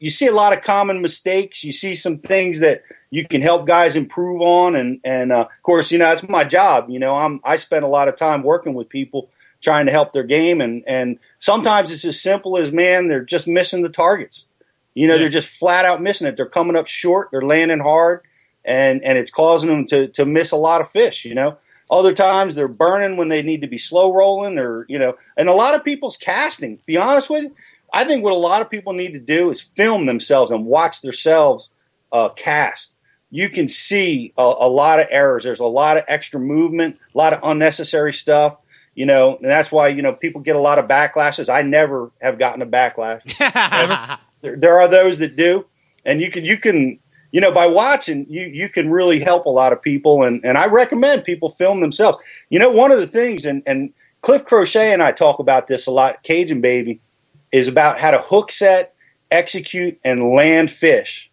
You 0.00 0.10
see 0.10 0.26
a 0.26 0.32
lot 0.34 0.52
of 0.52 0.60
common 0.62 1.00
mistakes. 1.00 1.64
You 1.64 1.72
see 1.72 1.94
some 1.94 2.18
things 2.18 2.60
that 2.60 2.82
you 3.10 3.26
can 3.26 3.40
help 3.40 3.66
guys 3.66 3.96
improve 3.96 4.42
on, 4.42 4.76
and 4.76 5.00
and 5.04 5.32
uh, 5.32 5.46
of 5.50 5.62
course, 5.62 5.90
you 5.90 5.98
know 5.98 6.10
it's 6.12 6.28
my 6.28 6.44
job. 6.44 6.90
You 6.90 6.98
know, 6.98 7.14
I'm 7.16 7.40
I 7.44 7.56
spend 7.56 7.84
a 7.86 7.88
lot 7.88 8.08
of 8.08 8.16
time 8.16 8.42
working 8.42 8.74
with 8.74 8.90
people 8.90 9.30
trying 9.64 9.86
to 9.86 9.92
help 9.92 10.12
their 10.12 10.24
game, 10.24 10.60
and 10.60 10.84
and 10.86 11.18
sometimes 11.38 11.90
it's 11.92 12.04
as 12.04 12.20
simple 12.20 12.56
as 12.56 12.70
man, 12.70 13.08
they're 13.08 13.24
just 13.24 13.48
missing 13.48 13.82
the 13.82 13.88
targets. 13.88 14.48
You 14.94 15.08
know, 15.08 15.18
they're 15.18 15.28
just 15.28 15.58
flat 15.58 15.84
out 15.84 16.00
missing 16.00 16.28
it. 16.28 16.36
They're 16.36 16.46
coming 16.46 16.76
up 16.76 16.86
short. 16.86 17.30
They're 17.30 17.42
landing 17.42 17.80
hard, 17.80 18.20
and 18.64 19.02
and 19.02 19.18
it's 19.18 19.30
causing 19.30 19.70
them 19.70 19.86
to 19.86 20.08
to 20.08 20.24
miss 20.24 20.52
a 20.52 20.56
lot 20.56 20.80
of 20.80 20.88
fish. 20.88 21.24
You 21.24 21.34
know, 21.34 21.56
other 21.90 22.12
times 22.12 22.54
they're 22.54 22.68
burning 22.68 23.16
when 23.16 23.28
they 23.28 23.42
need 23.42 23.62
to 23.62 23.68
be 23.68 23.78
slow 23.78 24.12
rolling, 24.12 24.58
or 24.58 24.86
you 24.88 24.98
know, 24.98 25.16
and 25.36 25.48
a 25.48 25.54
lot 25.54 25.74
of 25.74 25.84
people's 25.84 26.16
casting. 26.16 26.78
Be 26.86 26.96
honest 26.96 27.30
with 27.30 27.44
you, 27.44 27.54
I 27.92 28.04
think 28.04 28.24
what 28.24 28.32
a 28.32 28.36
lot 28.36 28.62
of 28.62 28.70
people 28.70 28.92
need 28.92 29.14
to 29.14 29.20
do 29.20 29.50
is 29.50 29.62
film 29.62 30.06
themselves 30.06 30.50
and 30.50 30.66
watch 30.66 31.00
themselves 31.00 31.70
uh, 32.12 32.28
cast. 32.30 32.96
You 33.30 33.48
can 33.48 33.66
see 33.66 34.32
a, 34.38 34.42
a 34.42 34.68
lot 34.68 35.00
of 35.00 35.06
errors. 35.10 35.44
There's 35.44 35.60
a 35.60 35.66
lot 35.66 35.96
of 35.96 36.04
extra 36.06 36.38
movement, 36.38 36.98
a 37.14 37.18
lot 37.18 37.32
of 37.32 37.40
unnecessary 37.42 38.12
stuff. 38.12 38.58
You 38.94 39.06
know, 39.06 39.36
and 39.36 39.44
that's 39.46 39.72
why 39.72 39.88
you 39.88 40.02
know 40.02 40.12
people 40.12 40.40
get 40.40 40.56
a 40.56 40.60
lot 40.60 40.78
of 40.78 40.86
backlashes. 40.86 41.52
I 41.52 41.62
never 41.62 42.12
have 42.22 42.38
gotten 42.38 42.62
a 42.62 42.66
backlash 42.66 43.22
there, 44.40 44.56
there 44.56 44.78
are 44.80 44.88
those 44.88 45.18
that 45.18 45.36
do, 45.36 45.66
and 46.04 46.20
you 46.20 46.30
can 46.30 46.44
you 46.44 46.58
can 46.58 46.98
you 47.32 47.40
know 47.40 47.50
by 47.52 47.66
watching 47.66 48.26
you 48.28 48.42
you 48.42 48.68
can 48.68 48.90
really 48.90 49.18
help 49.18 49.46
a 49.46 49.50
lot 49.50 49.72
of 49.72 49.82
people, 49.82 50.22
and 50.22 50.44
and 50.44 50.56
I 50.56 50.66
recommend 50.66 51.24
people 51.24 51.48
film 51.48 51.80
themselves. 51.80 52.18
You 52.50 52.58
know, 52.58 52.70
one 52.70 52.92
of 52.92 52.98
the 53.00 53.06
things, 53.08 53.44
and 53.44 53.62
and 53.66 53.92
Cliff 54.20 54.44
Crochet 54.44 54.92
and 54.92 55.02
I 55.02 55.10
talk 55.12 55.38
about 55.40 55.66
this 55.66 55.86
a 55.86 55.90
lot. 55.90 56.22
Cajun 56.22 56.60
Baby 56.60 57.00
is 57.52 57.68
about 57.68 57.98
how 57.98 58.10
to 58.12 58.18
hook 58.18 58.50
set, 58.52 58.94
execute, 59.30 59.98
and 60.04 60.22
land 60.32 60.70
fish. 60.70 61.30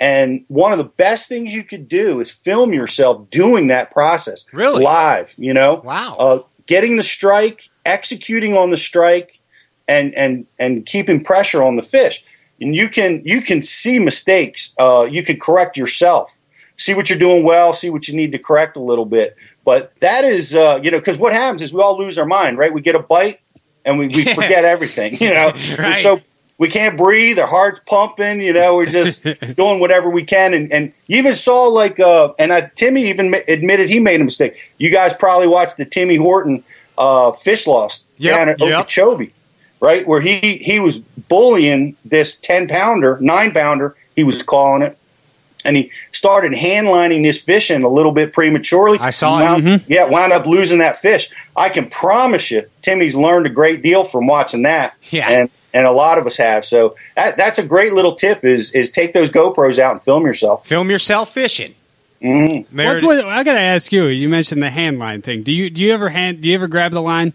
And 0.00 0.44
one 0.48 0.72
of 0.72 0.78
the 0.78 0.84
best 0.84 1.28
things 1.28 1.54
you 1.54 1.62
could 1.62 1.86
do 1.86 2.18
is 2.18 2.32
film 2.32 2.72
yourself 2.72 3.30
doing 3.30 3.68
that 3.68 3.92
process 3.92 4.44
Really? 4.52 4.82
live. 4.82 5.34
You 5.38 5.54
know, 5.54 5.76
Wow. 5.84 6.16
uh, 6.18 6.38
getting 6.66 6.96
the 6.96 7.02
strike, 7.02 7.68
executing 7.84 8.54
on 8.54 8.70
the 8.70 8.76
strike, 8.76 9.40
and 9.88 10.14
and 10.14 10.46
and 10.58 10.86
keeping 10.86 11.22
pressure 11.22 11.62
on 11.62 11.76
the 11.76 11.82
fish. 11.82 12.24
And 12.60 12.74
you 12.74 12.88
can 12.88 13.22
you 13.24 13.40
can 13.40 13.62
see 13.62 13.98
mistakes. 13.98 14.74
Uh, 14.78 15.08
you 15.10 15.22
can 15.22 15.38
correct 15.38 15.76
yourself. 15.76 16.40
See 16.76 16.94
what 16.94 17.10
you're 17.10 17.18
doing 17.18 17.44
well. 17.44 17.72
See 17.72 17.90
what 17.90 18.08
you 18.08 18.16
need 18.16 18.32
to 18.32 18.38
correct 18.38 18.76
a 18.76 18.80
little 18.80 19.04
bit. 19.04 19.36
But 19.64 19.92
that 20.00 20.24
is 20.24 20.54
uh, 20.54 20.80
you 20.82 20.90
know 20.90 20.98
because 20.98 21.18
what 21.18 21.32
happens 21.32 21.62
is 21.62 21.72
we 21.72 21.82
all 21.82 21.98
lose 21.98 22.18
our 22.18 22.26
mind, 22.26 22.58
right? 22.58 22.72
We 22.72 22.80
get 22.80 22.94
a 22.94 23.00
bite 23.00 23.40
and 23.84 23.98
we, 23.98 24.08
we 24.08 24.24
forget 24.34 24.64
everything. 24.64 25.16
You 25.18 25.34
know, 25.34 25.52
we're 25.78 25.94
so 25.94 26.20
we 26.62 26.68
can't 26.68 26.96
breathe. 26.96 27.38
Our 27.40 27.46
heart's 27.48 27.80
pumping. 27.80 28.40
You 28.40 28.52
know, 28.52 28.76
we're 28.76 28.86
just 28.86 29.24
doing 29.56 29.80
whatever 29.80 30.08
we 30.08 30.22
can. 30.24 30.54
And, 30.54 30.72
and 30.72 30.92
you 31.08 31.18
even 31.18 31.34
saw 31.34 31.64
like, 31.66 31.98
uh, 31.98 32.32
and 32.38 32.52
I, 32.52 32.70
Timmy 32.76 33.08
even 33.10 33.32
ma- 33.32 33.38
admitted 33.48 33.88
he 33.88 33.98
made 33.98 34.20
a 34.20 34.24
mistake. 34.24 34.72
You 34.78 34.88
guys 34.90 35.12
probably 35.12 35.48
watched 35.48 35.76
the 35.76 35.84
Timmy 35.84 36.14
Horton 36.16 36.62
uh, 36.96 37.32
fish 37.32 37.66
loss 37.66 38.06
Yep, 38.18 38.36
down 38.36 38.48
at 38.50 38.60
yep. 38.60 38.80
Okeechobee, 38.80 39.32
right? 39.80 40.06
Where 40.06 40.20
he 40.20 40.58
he 40.58 40.78
was 40.78 41.00
bullying 41.00 41.96
this 42.04 42.36
ten 42.36 42.68
pounder, 42.68 43.18
nine 43.20 43.50
pounder. 43.52 43.96
He 44.14 44.22
was 44.22 44.40
calling 44.42 44.82
it. 44.82 44.96
And 45.64 45.76
he 45.76 45.90
started 46.10 46.54
hand 46.54 46.86
lining 46.88 47.22
his 47.24 47.44
fish 47.44 47.70
in 47.70 47.82
a 47.82 47.88
little 47.88 48.10
bit 48.12 48.32
prematurely. 48.32 48.98
I 49.00 49.10
saw 49.10 49.38
it. 49.56 49.64
Wound- 49.64 49.84
Yeah, 49.88 50.06
wound 50.06 50.32
up 50.32 50.44
losing 50.46 50.78
that 50.80 50.96
fish. 50.96 51.28
I 51.56 51.68
can 51.70 51.88
promise 51.88 52.50
you, 52.50 52.68
Timmy's 52.82 53.14
learned 53.14 53.46
a 53.46 53.50
great 53.50 53.80
deal 53.82 54.02
from 54.04 54.26
watching 54.26 54.62
that. 54.62 54.94
Yeah. 55.10 55.28
And 55.30 55.50
and 55.74 55.86
a 55.86 55.92
lot 55.92 56.18
of 56.18 56.26
us 56.26 56.36
have. 56.36 56.64
So 56.64 56.96
that, 57.16 57.36
that's 57.36 57.58
a 57.58 57.66
great 57.66 57.92
little 57.92 58.14
tip 58.14 58.44
is 58.44 58.72
is 58.72 58.90
take 58.90 59.12
those 59.14 59.30
GoPros 59.30 59.78
out 59.78 59.92
and 59.92 60.02
film 60.02 60.24
yourself. 60.26 60.66
Film 60.66 60.90
yourself 60.90 61.32
fishing. 61.32 61.74
hmm 62.20 62.60
What's 62.72 63.02
what, 63.02 63.24
I 63.24 63.42
got 63.44 63.54
to 63.54 63.60
ask 63.60 63.92
you. 63.92 64.06
You 64.06 64.28
mentioned 64.28 64.62
the 64.62 64.70
hand 64.70 64.98
line 64.98 65.22
thing. 65.22 65.42
Do 65.42 65.52
you 65.52 65.70
do 65.70 65.82
you 65.82 65.92
ever 65.92 66.08
hand? 66.08 66.40
Do 66.42 66.48
you 66.48 66.54
ever 66.54 66.68
grab 66.68 66.92
the 66.92 67.02
line? 67.02 67.32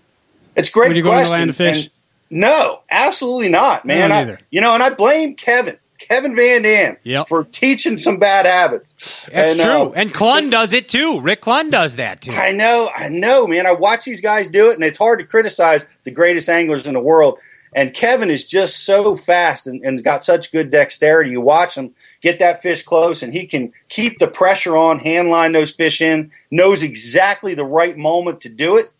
It's 0.55 0.69
great 0.69 0.87
When 0.89 0.97
you 0.97 1.03
go 1.03 1.11
in 1.11 1.17
the 1.17 1.21
question. 1.23 1.37
land 1.39 1.49
to 1.49 1.53
fish? 1.53 1.83
And 2.31 2.39
no, 2.41 2.79
absolutely 2.89 3.49
not, 3.49 3.85
man. 3.85 4.09
don't 4.09 4.11
I- 4.17 4.21
either. 4.21 4.39
you 4.49 4.59
know, 4.61 4.73
and 4.73 4.81
I 4.83 4.89
blame 4.89 5.35
Kevin, 5.35 5.77
Kevin 5.97 6.35
Van 6.35 6.61
Dam, 6.63 6.97
Yep. 7.03 7.27
for 7.27 7.43
teaching 7.45 7.97
some 7.97 8.17
bad 8.17 8.45
habits. 8.45 9.27
That's 9.31 9.51
and, 9.53 9.61
true. 9.61 9.69
uh, 9.69 9.91
and 9.95 10.13
Clunn 10.13 10.49
does 10.51 10.73
it 10.73 10.89
too. 10.89 11.21
Rick 11.21 11.41
Clunn 11.41 11.71
does 11.71 11.95
that 11.97 12.21
too. 12.21 12.31
I 12.33 12.51
know, 12.51 12.89
I 12.93 13.07
know, 13.09 13.47
man. 13.47 13.65
I 13.65 13.71
watch 13.73 14.03
these 14.05 14.19
guys 14.19 14.47
do 14.49 14.69
it, 14.71 14.75
and 14.75 14.83
it's 14.83 14.97
hard 14.97 15.19
to 15.19 15.25
criticize 15.25 15.85
the 16.03 16.11
greatest 16.11 16.49
anglers 16.49 16.85
in 16.87 16.93
the 16.95 16.99
world. 16.99 17.39
And 17.77 17.93
Kevin 17.93 18.31
is 18.31 18.43
just 18.43 18.85
so 18.85 19.15
fast 19.15 19.67
and, 19.67 19.83
and 19.85 20.03
got 20.03 20.23
such 20.23 20.51
good 20.51 20.71
dexterity. 20.71 21.29
You 21.29 21.41
watch 21.41 21.75
him 21.75 21.93
get 22.21 22.39
that 22.39 22.59
fish 22.59 22.81
close, 22.81 23.21
and 23.21 23.33
he 23.33 23.45
can 23.45 23.71
keep 23.87 24.17
the 24.17 24.27
pressure 24.27 24.75
on, 24.75 24.97
hand 24.97 25.29
line 25.29 25.51
those 25.51 25.69
fish 25.71 26.01
in, 26.01 26.31
knows 26.49 26.81
exactly 26.81 27.53
the 27.53 27.63
right 27.63 27.95
moment 27.95 28.41
to 28.41 28.49
do 28.49 28.77
it. 28.77 28.91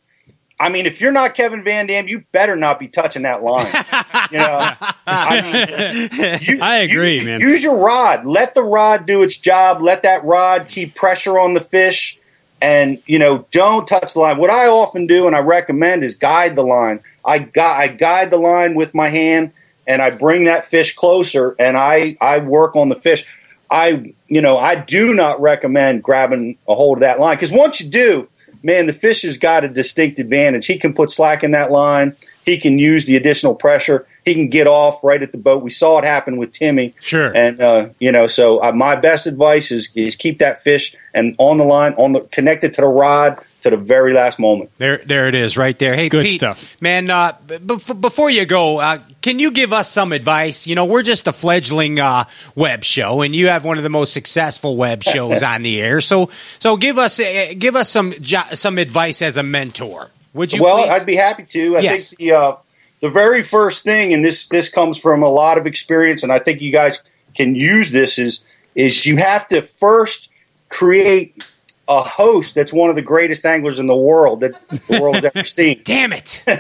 I 0.60 0.70
mean, 0.70 0.86
if 0.86 1.02
you're 1.02 1.12
not 1.12 1.34
Kevin 1.36 1.64
Van 1.64 1.88
Dam, 1.88 2.08
you 2.08 2.24
better 2.32 2.56
not 2.56 2.78
be 2.80 2.88
touching 2.88 3.24
that 3.24 3.42
line. 3.44 3.66
you 4.32 4.38
know, 4.38 4.72
I 5.08 5.42
mean, 5.42 6.40
you- 6.42 6.62
I 6.62 6.78
agree, 6.78 7.16
use, 7.16 7.26
man. 7.26 7.40
Use 7.40 7.64
your 7.64 7.78
rod. 7.84 8.26
Let 8.26 8.54
the 8.54 8.64
rod 8.64 9.06
do 9.08 9.24
its 9.24 9.38
job. 9.38 9.82
Let 9.82 10.04
that 10.04 10.24
rod 10.24 10.68
keep 10.68 10.94
pressure 10.96 11.40
on 11.40 11.54
the 11.56 11.62
fish, 11.62 12.20
and 12.62 13.02
you 13.06 13.20
know, 13.20 13.46
don't 13.52 13.88
touch 13.88 14.14
the 14.14 14.20
line. 14.20 14.38
What 14.38 14.50
I 14.50 14.68
often 14.68 15.08
do, 15.08 15.28
and 15.28 15.36
I 15.36 15.40
recommend, 15.40 16.04
is 16.04 16.16
guide 16.16 16.56
the 16.56 16.64
line. 16.64 17.02
I 17.26 17.40
gu- 17.40 17.62
I 17.62 17.88
guide 17.88 18.30
the 18.30 18.38
line 18.38 18.76
with 18.76 18.96
my 18.96 19.10
hand, 19.10 19.52
and 19.86 20.02
I 20.02 20.10
bring 20.10 20.46
that 20.46 20.66
fish 20.66 20.96
closer, 20.96 21.56
and 21.60 21.78
I 21.78 22.16
I 22.22 22.40
work 22.40 22.76
on 22.76 22.90
the 22.90 22.96
fish. 22.96 23.26
I 23.70 24.14
you 24.28 24.42
know 24.42 24.58
I 24.58 24.76
do 24.76 25.14
not 25.14 25.42
recommend 25.42 26.04
grabbing 26.04 26.58
a 26.68 26.76
hold 26.76 26.98
of 26.98 27.02
that 27.02 27.20
line 27.20 27.36
because 27.36 27.52
once 27.52 27.82
you 27.82 27.90
do, 27.90 28.28
man, 28.64 28.88
the 28.88 28.94
fish 28.94 29.22
has 29.22 29.38
got 29.38 29.64
a 29.64 29.68
distinct 29.68 30.20
advantage. 30.20 30.66
He 30.66 30.78
can 30.78 30.94
put 30.94 31.10
slack 31.10 31.44
in 31.44 31.52
that 31.52 31.72
line. 31.72 32.16
He 32.46 32.58
can 32.58 32.80
use 32.80 33.06
the 33.06 33.16
additional 33.16 33.56
pressure. 33.56 34.06
He 34.28 34.34
can 34.36 34.50
get 34.50 34.68
off 34.68 35.04
right 35.04 35.22
at 35.24 35.32
the 35.32 35.38
boat. 35.40 35.64
We 35.64 35.70
saw 35.72 35.98
it 36.00 36.06
happen 36.06 36.38
with 36.38 36.52
Timmy. 36.52 36.94
Sure. 37.00 37.36
And 37.36 37.60
uh, 37.60 37.90
you 38.00 38.12
know, 38.12 38.28
so 38.28 38.62
uh, 38.62 38.72
my 38.74 38.96
best 38.96 39.26
advice 39.26 39.72
is 39.72 39.90
is 39.96 40.16
keep 40.16 40.38
that 40.40 40.60
fish 40.60 40.96
and 41.14 41.36
on 41.40 41.58
the 41.58 41.64
line, 41.64 41.94
on 41.94 42.12
the 42.12 42.22
connected 42.22 42.74
to 42.74 42.82
the 42.82 42.88
rod 42.88 43.40
to 43.62 43.72
the 43.72 43.78
very 43.78 44.14
last 44.14 44.38
moment. 44.40 44.70
There, 44.78 45.00
there 45.04 45.28
it 45.28 45.34
is, 45.34 45.58
right 45.58 45.78
there. 45.80 45.96
Hey, 45.96 46.10
Good 46.10 46.24
Pete, 46.26 46.36
stuff. 46.36 46.80
man. 46.80 47.10
Uh, 47.10 47.34
b- 47.48 47.58
before 48.00 48.30
you 48.30 48.46
go, 48.46 48.78
uh, 48.80 49.00
can 49.24 49.40
you 49.40 49.52
give 49.52 49.74
us 49.74 49.90
some 49.92 50.12
advice? 50.14 50.68
You 50.68 50.76
know, 50.76 50.86
we're 50.86 51.02
just 51.02 51.28
a 51.28 51.34
fledgling 51.34 52.00
uh, 52.00 52.26
web 52.56 52.84
show, 52.84 53.22
and 53.24 53.36
you 53.36 53.48
have 53.48 53.66
one 53.66 53.78
of 53.78 53.84
the 53.84 53.90
most 53.90 54.14
successful 54.14 54.78
web 54.78 55.02
shows 55.04 55.42
on 55.54 55.64
the 55.64 55.82
air. 55.82 56.02
So, 56.02 56.30
so 56.60 56.78
give 56.78 56.98
us 57.00 57.20
uh, 57.20 57.54
give 57.58 57.76
us 57.76 57.90
some 57.90 58.14
jo- 58.22 58.44
some 58.54 58.78
advice 58.78 59.22
as 59.24 59.38
a 59.38 59.44
mentor. 59.44 60.12
Would 60.34 60.54
you? 60.54 60.62
well, 60.62 60.84
please? 60.84 60.92
I'd 60.92 61.06
be 61.08 61.16
happy 61.16 61.44
to. 61.46 61.78
I 61.78 61.80
Yes. 61.80 62.10
think 62.10 62.20
the 62.20 62.32
uh, 62.34 62.56
the 63.00 63.10
very 63.10 63.44
first 63.44 63.84
thing, 63.84 64.14
and 64.14 64.24
this 64.24 64.48
this 64.48 64.70
comes 64.70 65.00
from 65.00 65.24
a 65.24 65.30
lot 65.30 65.58
of 65.58 65.66
experience, 65.66 66.24
and 66.24 66.32
I 66.32 66.40
think 66.40 66.62
you 66.62 66.72
guys 66.72 67.04
can 67.36 67.56
use 67.56 67.92
this 67.92 68.18
is 68.18 68.44
is 68.76 69.06
you 69.06 69.18
have 69.18 69.48
to 69.48 69.62
first 69.62 70.30
create 70.70 71.44
a 71.90 72.02
host 72.02 72.54
that's 72.54 72.74
one 72.74 72.90
of 72.90 72.96
the 72.98 73.02
greatest 73.02 73.46
anglers 73.46 73.80
in 73.80 73.88
the 73.88 73.96
world 73.96 74.42
that 74.42 74.54
the 74.70 75.00
world's 75.02 75.24
ever 75.24 75.44
seen. 75.58 75.82
Damn 75.84 76.14
it! 76.14 76.44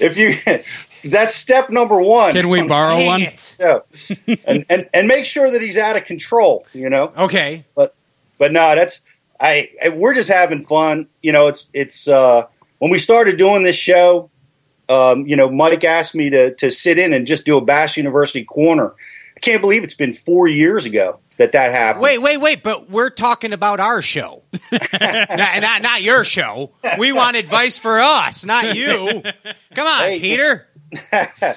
If 0.00 0.16
you 0.16 0.32
that's 1.10 1.34
step 1.34 1.70
number 1.70 2.00
one. 2.00 2.34
Can 2.34 2.48
we 2.48 2.66
borrow 2.66 3.04
one? 3.04 3.36
So, 3.36 3.84
and, 4.46 4.64
and 4.68 4.88
and 4.92 5.08
make 5.08 5.24
sure 5.24 5.50
that 5.50 5.60
he's 5.60 5.78
out 5.78 5.96
of 5.96 6.04
control. 6.04 6.66
You 6.72 6.88
know. 6.90 7.12
Okay. 7.16 7.64
but 8.38 8.52
no, 8.52 8.74
that's 8.74 9.02
I, 9.38 9.70
I. 9.82 9.90
We're 9.90 10.14
just 10.14 10.30
having 10.30 10.62
fun. 10.62 11.06
You 11.22 11.32
know, 11.32 11.46
it's 11.48 11.68
it's 11.72 12.08
uh, 12.08 12.46
when 12.78 12.90
we 12.90 12.98
started 12.98 13.36
doing 13.36 13.62
this 13.62 13.76
show. 13.76 14.30
Um, 14.92 15.26
you 15.26 15.36
know, 15.36 15.50
Mike 15.50 15.84
asked 15.84 16.14
me 16.14 16.30
to 16.30 16.54
to 16.56 16.70
sit 16.70 16.98
in 16.98 17.12
and 17.12 17.26
just 17.26 17.44
do 17.44 17.56
a 17.56 17.60
Bass 17.60 17.96
University 17.96 18.44
corner. 18.44 18.94
I 19.36 19.40
can't 19.40 19.60
believe 19.60 19.84
it's 19.84 19.94
been 19.94 20.12
four 20.12 20.46
years 20.48 20.84
ago 20.84 21.18
that 21.38 21.52
that 21.52 21.72
happened. 21.72 22.02
Wait, 22.02 22.18
wait, 22.20 22.38
wait! 22.38 22.62
But 22.62 22.90
we're 22.90 23.10
talking 23.10 23.52
about 23.52 23.80
our 23.80 24.02
show, 24.02 24.42
not, 24.72 25.60
not 25.60 25.82
not 25.82 26.02
your 26.02 26.24
show. 26.24 26.72
We 26.98 27.12
want 27.12 27.36
advice 27.36 27.78
for 27.78 28.00
us, 28.00 28.44
not 28.44 28.76
you. 28.76 29.22
Come 29.74 29.86
on, 29.86 30.00
Hey, 30.02 30.20
Peter. 30.20 30.68
I, 31.12 31.54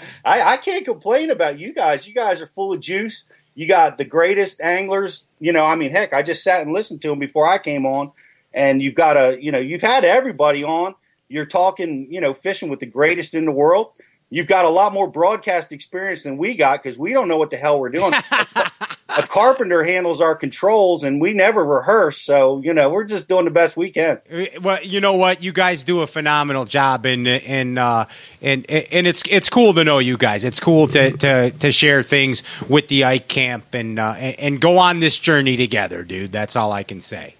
I 0.53 0.57
can't 0.57 0.85
complain 0.85 1.29
about 1.29 1.59
you 1.59 1.73
guys. 1.73 2.07
You 2.07 2.13
guys 2.13 2.41
are 2.41 2.47
full 2.47 2.71
of 2.71 2.79
juice. 2.79 3.25
You 3.53 3.67
got 3.67 3.97
the 3.97 4.05
greatest 4.05 4.61
anglers. 4.61 5.27
You 5.39 5.51
know, 5.51 5.65
I 5.65 5.75
mean, 5.75 5.91
heck, 5.91 6.13
I 6.13 6.21
just 6.21 6.43
sat 6.43 6.61
and 6.61 6.73
listened 6.73 7.01
to 7.01 7.09
them 7.09 7.19
before 7.19 7.47
I 7.47 7.57
came 7.57 7.85
on, 7.85 8.11
and 8.53 8.81
you've 8.81 8.95
got 8.95 9.17
a, 9.17 9.37
you 9.41 9.51
know, 9.51 9.59
you've 9.59 9.81
had 9.81 10.05
everybody 10.05 10.63
on. 10.63 10.95
You're 11.27 11.45
talking, 11.45 12.07
you 12.11 12.21
know, 12.21 12.33
fishing 12.33 12.69
with 12.69 12.79
the 12.79 12.85
greatest 12.85 13.33
in 13.33 13.45
the 13.45 13.51
world. 13.51 13.93
You've 14.29 14.47
got 14.47 14.65
a 14.65 14.69
lot 14.69 14.91
more 14.93 15.09
broadcast 15.09 15.71
experience 15.71 16.23
than 16.23 16.37
we 16.37 16.55
got 16.55 16.81
because 16.81 16.97
we 16.97 17.13
don't 17.13 17.27
know 17.27 17.37
what 17.37 17.51
the 17.51 17.57
hell 17.57 17.79
we're 17.79 17.89
doing. 17.89 18.13
a 19.17 19.23
carpenter 19.23 19.83
handles 19.83 20.19
our 20.19 20.35
controls, 20.35 21.03
and 21.03 21.21
we 21.21 21.33
never 21.33 21.63
rehearse. 21.63 22.21
So 22.21 22.61
you 22.63 22.73
know, 22.73 22.89
we're 22.89 23.05
just 23.05 23.29
doing 23.29 23.45
the 23.45 23.51
best 23.51 23.77
we 23.77 23.89
can. 23.91 24.19
Uh, 24.31 24.45
Well, 24.61 24.83
you 24.83 24.99
know 24.99 25.13
what? 25.13 25.43
You 25.43 25.53
guys 25.53 25.83
do 25.83 26.01
a 26.01 26.07
phenomenal 26.07 26.65
job, 26.65 27.05
and 27.05 27.27
and 27.27 27.77
uh, 27.77 28.05
and 28.41 28.69
and 28.69 29.07
it's 29.07 29.23
it's 29.29 29.49
cool 29.49 29.73
to 29.75 29.83
know 29.83 29.99
you 29.99 30.17
guys. 30.17 30.43
It's 30.43 30.59
cool 30.59 30.87
to 30.87 31.11
to, 31.11 31.51
to 31.51 31.71
share 31.71 32.03
things 32.03 32.43
with 32.67 32.87
the 32.87 33.05
Ike 33.05 33.27
Camp 33.27 33.73
and 33.73 33.99
uh, 33.99 34.15
and 34.17 34.39
and 34.39 34.61
go 34.61 34.79
on 34.79 34.99
this 34.99 35.19
journey 35.19 35.55
together, 35.55 36.03
dude. 36.03 36.31
That's 36.31 36.55
all 36.55 36.71
I 36.71 36.83
can 36.83 36.99
say. 36.99 37.35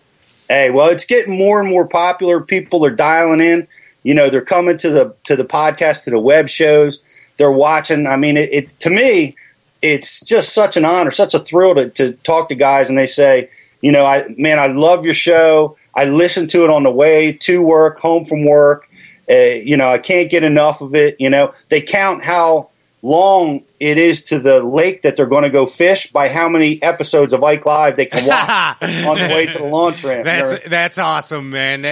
Hey, 0.47 0.69
well, 0.69 0.89
it's 0.89 1.05
getting 1.05 1.37
more 1.37 1.59
and 1.59 1.69
more 1.69 1.87
popular. 1.87 2.39
People 2.39 2.85
are 2.85 2.91
dialing 2.91 3.41
in. 3.41 3.65
You 4.03 4.13
know, 4.13 4.29
they're 4.29 4.41
coming 4.41 4.77
to 4.77 4.89
the 4.89 5.15
to 5.23 5.35
the 5.35 5.43
podcast, 5.43 6.03
to 6.03 6.11
the 6.11 6.19
web 6.19 6.47
shows. 6.47 7.01
They're 7.37 7.51
watching. 7.51 8.05
I 8.05 8.17
mean, 8.17 8.37
it, 8.37 8.49
it 8.51 8.69
to 8.81 8.89
me, 8.89 9.35
it's 9.81 10.21
just 10.21 10.53
such 10.53 10.77
an 10.77 10.85
honor, 10.85 11.11
such 11.11 11.33
a 11.33 11.39
thrill 11.39 11.73
to, 11.75 11.89
to 11.89 12.13
talk 12.13 12.49
to 12.49 12.55
guys, 12.55 12.89
and 12.89 12.97
they 12.97 13.07
say, 13.07 13.49
you 13.81 13.91
know, 13.91 14.05
I 14.05 14.23
man, 14.37 14.59
I 14.59 14.67
love 14.67 15.05
your 15.05 15.13
show. 15.15 15.77
I 15.95 16.05
listen 16.05 16.47
to 16.49 16.63
it 16.63 16.69
on 16.69 16.83
the 16.83 16.91
way 16.91 17.31
to 17.31 17.61
work, 17.61 17.99
home 17.99 18.25
from 18.25 18.45
work. 18.45 18.87
Uh, 19.29 19.57
you 19.63 19.75
know, 19.77 19.87
I 19.89 19.97
can't 19.97 20.29
get 20.29 20.43
enough 20.43 20.81
of 20.81 20.93
it. 20.93 21.15
You 21.19 21.29
know, 21.29 21.53
they 21.69 21.81
count 21.81 22.23
how 22.23 22.69
long 23.05 23.63
it 23.79 23.97
is 23.97 24.23
to 24.23 24.39
the 24.39 24.63
lake 24.63 25.03
that 25.03 25.15
they're 25.15 25.25
going 25.27 25.43
to 25.43 25.49
go 25.49 25.65
fish 25.65 26.07
by 26.11 26.27
how 26.27 26.49
many 26.49 26.81
episodes 26.81 27.33
of 27.33 27.43
Ike 27.43 27.65
Live 27.65 27.95
they 27.97 28.05
can 28.07 28.25
watch 28.27 28.81
on 28.81 29.17
the 29.17 29.33
way 29.33 29.45
to 29.45 29.57
the 29.59 29.65
launch 29.65 30.03
ramp. 30.03 30.25
That's 30.25 30.67
that's 30.67 30.97
awesome, 30.97 31.49
man. 31.51 31.85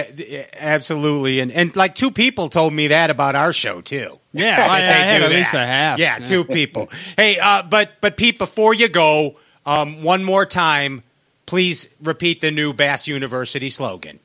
Absolutely, 0.58 1.40
and 1.40 1.52
and 1.52 1.74
like 1.76 1.94
two 1.94 2.10
people 2.10 2.48
told 2.48 2.72
me 2.72 2.88
that 2.88 3.10
about 3.10 3.34
our 3.36 3.52
show 3.52 3.80
too. 3.80 4.18
Yeah, 4.32 4.56
I, 4.68 4.76
I 4.78 4.80
They 4.80 4.86
had 4.86 5.18
do 5.18 5.24
at 5.24 5.30
least 5.30 5.52
that. 5.52 5.62
a 5.62 5.66
half. 5.66 5.98
Yeah, 5.98 6.18
two 6.18 6.44
people. 6.44 6.88
hey, 7.16 7.36
uh, 7.42 7.62
but 7.62 7.92
but 8.00 8.16
Pete, 8.16 8.38
before 8.38 8.74
you 8.74 8.88
go, 8.88 9.36
um, 9.64 10.02
one 10.02 10.24
more 10.24 10.44
time, 10.46 11.02
please 11.46 11.94
repeat 12.02 12.40
the 12.40 12.50
new 12.50 12.72
Bass 12.72 13.06
University 13.06 13.70
slogan. 13.70 14.18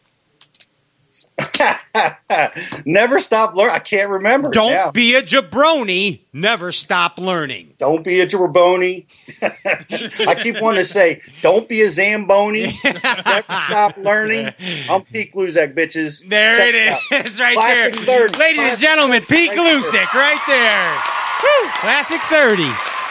Never 2.86 3.20
stop 3.20 3.54
learning. 3.56 3.76
I 3.76 3.80
can't 3.80 4.10
remember. 4.10 4.50
Don't 4.50 4.72
now. 4.72 4.92
be 4.92 5.16
a 5.16 5.22
jabroni. 5.22 6.22
Never 6.34 6.72
stop 6.72 7.18
learning. 7.18 7.74
Don't 7.78 8.04
be 8.04 8.20
a 8.22 8.28
jabroni. 8.28 9.06
I 10.28 10.36
keep 10.36 10.62
wanting 10.62 10.80
to 10.80 10.86
say, 10.86 11.22
don't 11.42 11.68
be 11.68 11.82
a 11.82 11.90
Zamboni. 11.90 12.64
Never 12.84 13.56
stop 13.56 13.98
learning. 13.98 14.50
I'm 14.90 15.02
Pete 15.04 15.32
Gluszek, 15.34 15.74
bitches. 15.76 16.28
There 16.28 16.56
Check 16.56 16.76
it 16.76 16.88
out. 16.92 17.40
right 17.40 17.56
Classic 17.56 17.96
there, 18.06 18.28
30. 18.30 18.38
ladies 18.40 18.60
and 18.60 18.68
Classic 18.68 18.80
gentlemen. 18.88 19.22
Pete 19.26 19.50
right 19.52 20.14
right 20.14 20.42
there. 20.48 20.94
Woo! 21.42 21.70
Classic 21.76 22.20
thirty. 22.22 22.70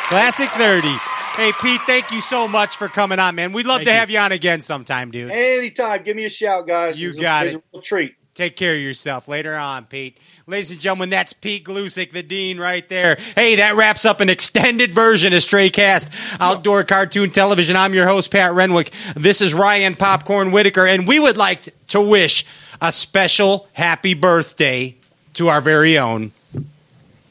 Classic 0.08 0.48
thirty. 0.50 0.94
Hey 1.36 1.52
Pete, 1.62 1.80
thank 1.86 2.10
you 2.10 2.20
so 2.20 2.48
much 2.48 2.76
for 2.76 2.88
coming 2.88 3.18
on, 3.20 3.36
man. 3.36 3.52
We'd 3.52 3.64
love 3.66 3.76
Thank 3.76 3.86
to 3.88 3.92
you. 3.92 3.98
have 3.98 4.10
you 4.10 4.18
on 4.18 4.32
again 4.32 4.60
sometime, 4.60 5.10
dude. 5.12 5.30
Anytime. 5.30 6.02
Give 6.02 6.16
me 6.16 6.24
a 6.24 6.30
shout, 6.30 6.66
guys. 6.66 7.00
You 7.00 7.10
It's 7.10 7.18
a- 7.18 7.22
got 7.22 7.46
it's 7.46 7.54
it. 7.54 7.58
a 7.58 7.62
real 7.74 7.82
treat. 7.82 8.14
Take 8.38 8.54
care 8.54 8.74
of 8.74 8.80
yourself. 8.80 9.26
Later 9.26 9.56
on, 9.56 9.86
Pete. 9.86 10.16
Ladies 10.46 10.70
and 10.70 10.78
gentlemen, 10.78 11.10
that's 11.10 11.32
Pete 11.32 11.64
Gluszek, 11.64 12.12
the 12.12 12.22
dean, 12.22 12.56
right 12.60 12.88
there. 12.88 13.16
Hey, 13.34 13.56
that 13.56 13.74
wraps 13.74 14.04
up 14.04 14.20
an 14.20 14.28
extended 14.28 14.94
version 14.94 15.32
of 15.32 15.42
Stray 15.42 15.70
Cast 15.70 16.12
Outdoor 16.40 16.84
Cartoon 16.84 17.32
Television. 17.32 17.74
I'm 17.74 17.94
your 17.94 18.06
host, 18.06 18.30
Pat 18.30 18.54
Renwick. 18.54 18.92
This 19.16 19.40
is 19.40 19.54
Ryan 19.54 19.96
Popcorn 19.96 20.52
Whitaker, 20.52 20.86
and 20.86 21.08
we 21.08 21.18
would 21.18 21.36
like 21.36 21.68
to 21.88 22.00
wish 22.00 22.46
a 22.80 22.92
special 22.92 23.66
happy 23.72 24.14
birthday 24.14 24.94
to 25.34 25.48
our 25.48 25.60
very 25.60 25.98
own 25.98 26.30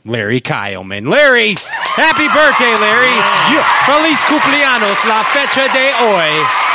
Larry 0.04 0.42
Kyleman. 0.42 1.08
Larry, 1.08 1.56
happy 1.56 2.28
birthday, 2.28 2.76
Larry. 2.82 3.16
Feliz 3.86 4.20
cumpleaños, 4.26 5.08
la 5.08 5.24
fecha 5.24 5.72
de 5.72 5.94
hoy. 6.04 6.67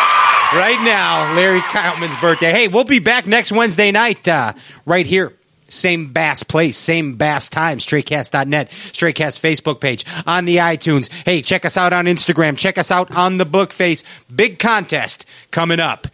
Right 0.54 0.84
now, 0.84 1.34
Larry 1.34 1.60
Kyleman's 1.60 2.20
birthday. 2.20 2.50
Hey, 2.50 2.68
we'll 2.68 2.84
be 2.84 2.98
back 2.98 3.26
next 3.26 3.52
Wednesday 3.52 3.90
night, 3.90 4.28
uh, 4.28 4.52
right 4.84 5.06
here. 5.06 5.32
Same 5.66 6.12
bass 6.12 6.42
place, 6.42 6.76
same 6.76 7.16
bass 7.16 7.48
time, 7.48 7.78
straycast.net, 7.78 8.68
straightcast 8.68 9.40
Facebook 9.40 9.80
page, 9.80 10.04
on 10.26 10.44
the 10.44 10.58
iTunes. 10.58 11.10
Hey, 11.24 11.40
check 11.40 11.64
us 11.64 11.78
out 11.78 11.94
on 11.94 12.04
Instagram. 12.04 12.58
Check 12.58 12.76
us 12.76 12.90
out 12.90 13.16
on 13.16 13.38
the 13.38 13.46
book 13.46 13.72
face. 13.72 14.04
Big 14.34 14.58
contest 14.58 15.24
coming 15.50 15.80
up 15.80 16.06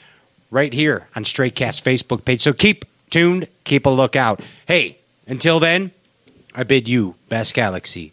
right 0.53 0.73
here 0.73 1.09
on 1.17 1.25
Straycast 1.25 1.83
Facebook 1.83 2.25
page. 2.25 2.41
So 2.41 2.53
keep 2.53 2.85
tuned, 3.11 3.49
keep 3.65 3.87
a 3.87 3.91
lookout. 3.91 4.41
Hey, 4.69 4.99
until 5.27 5.59
then, 5.59 5.91
I 6.55 6.63
bid 6.63 6.87
you 6.87 7.17
best 7.29 7.55
galaxy. 7.55 8.13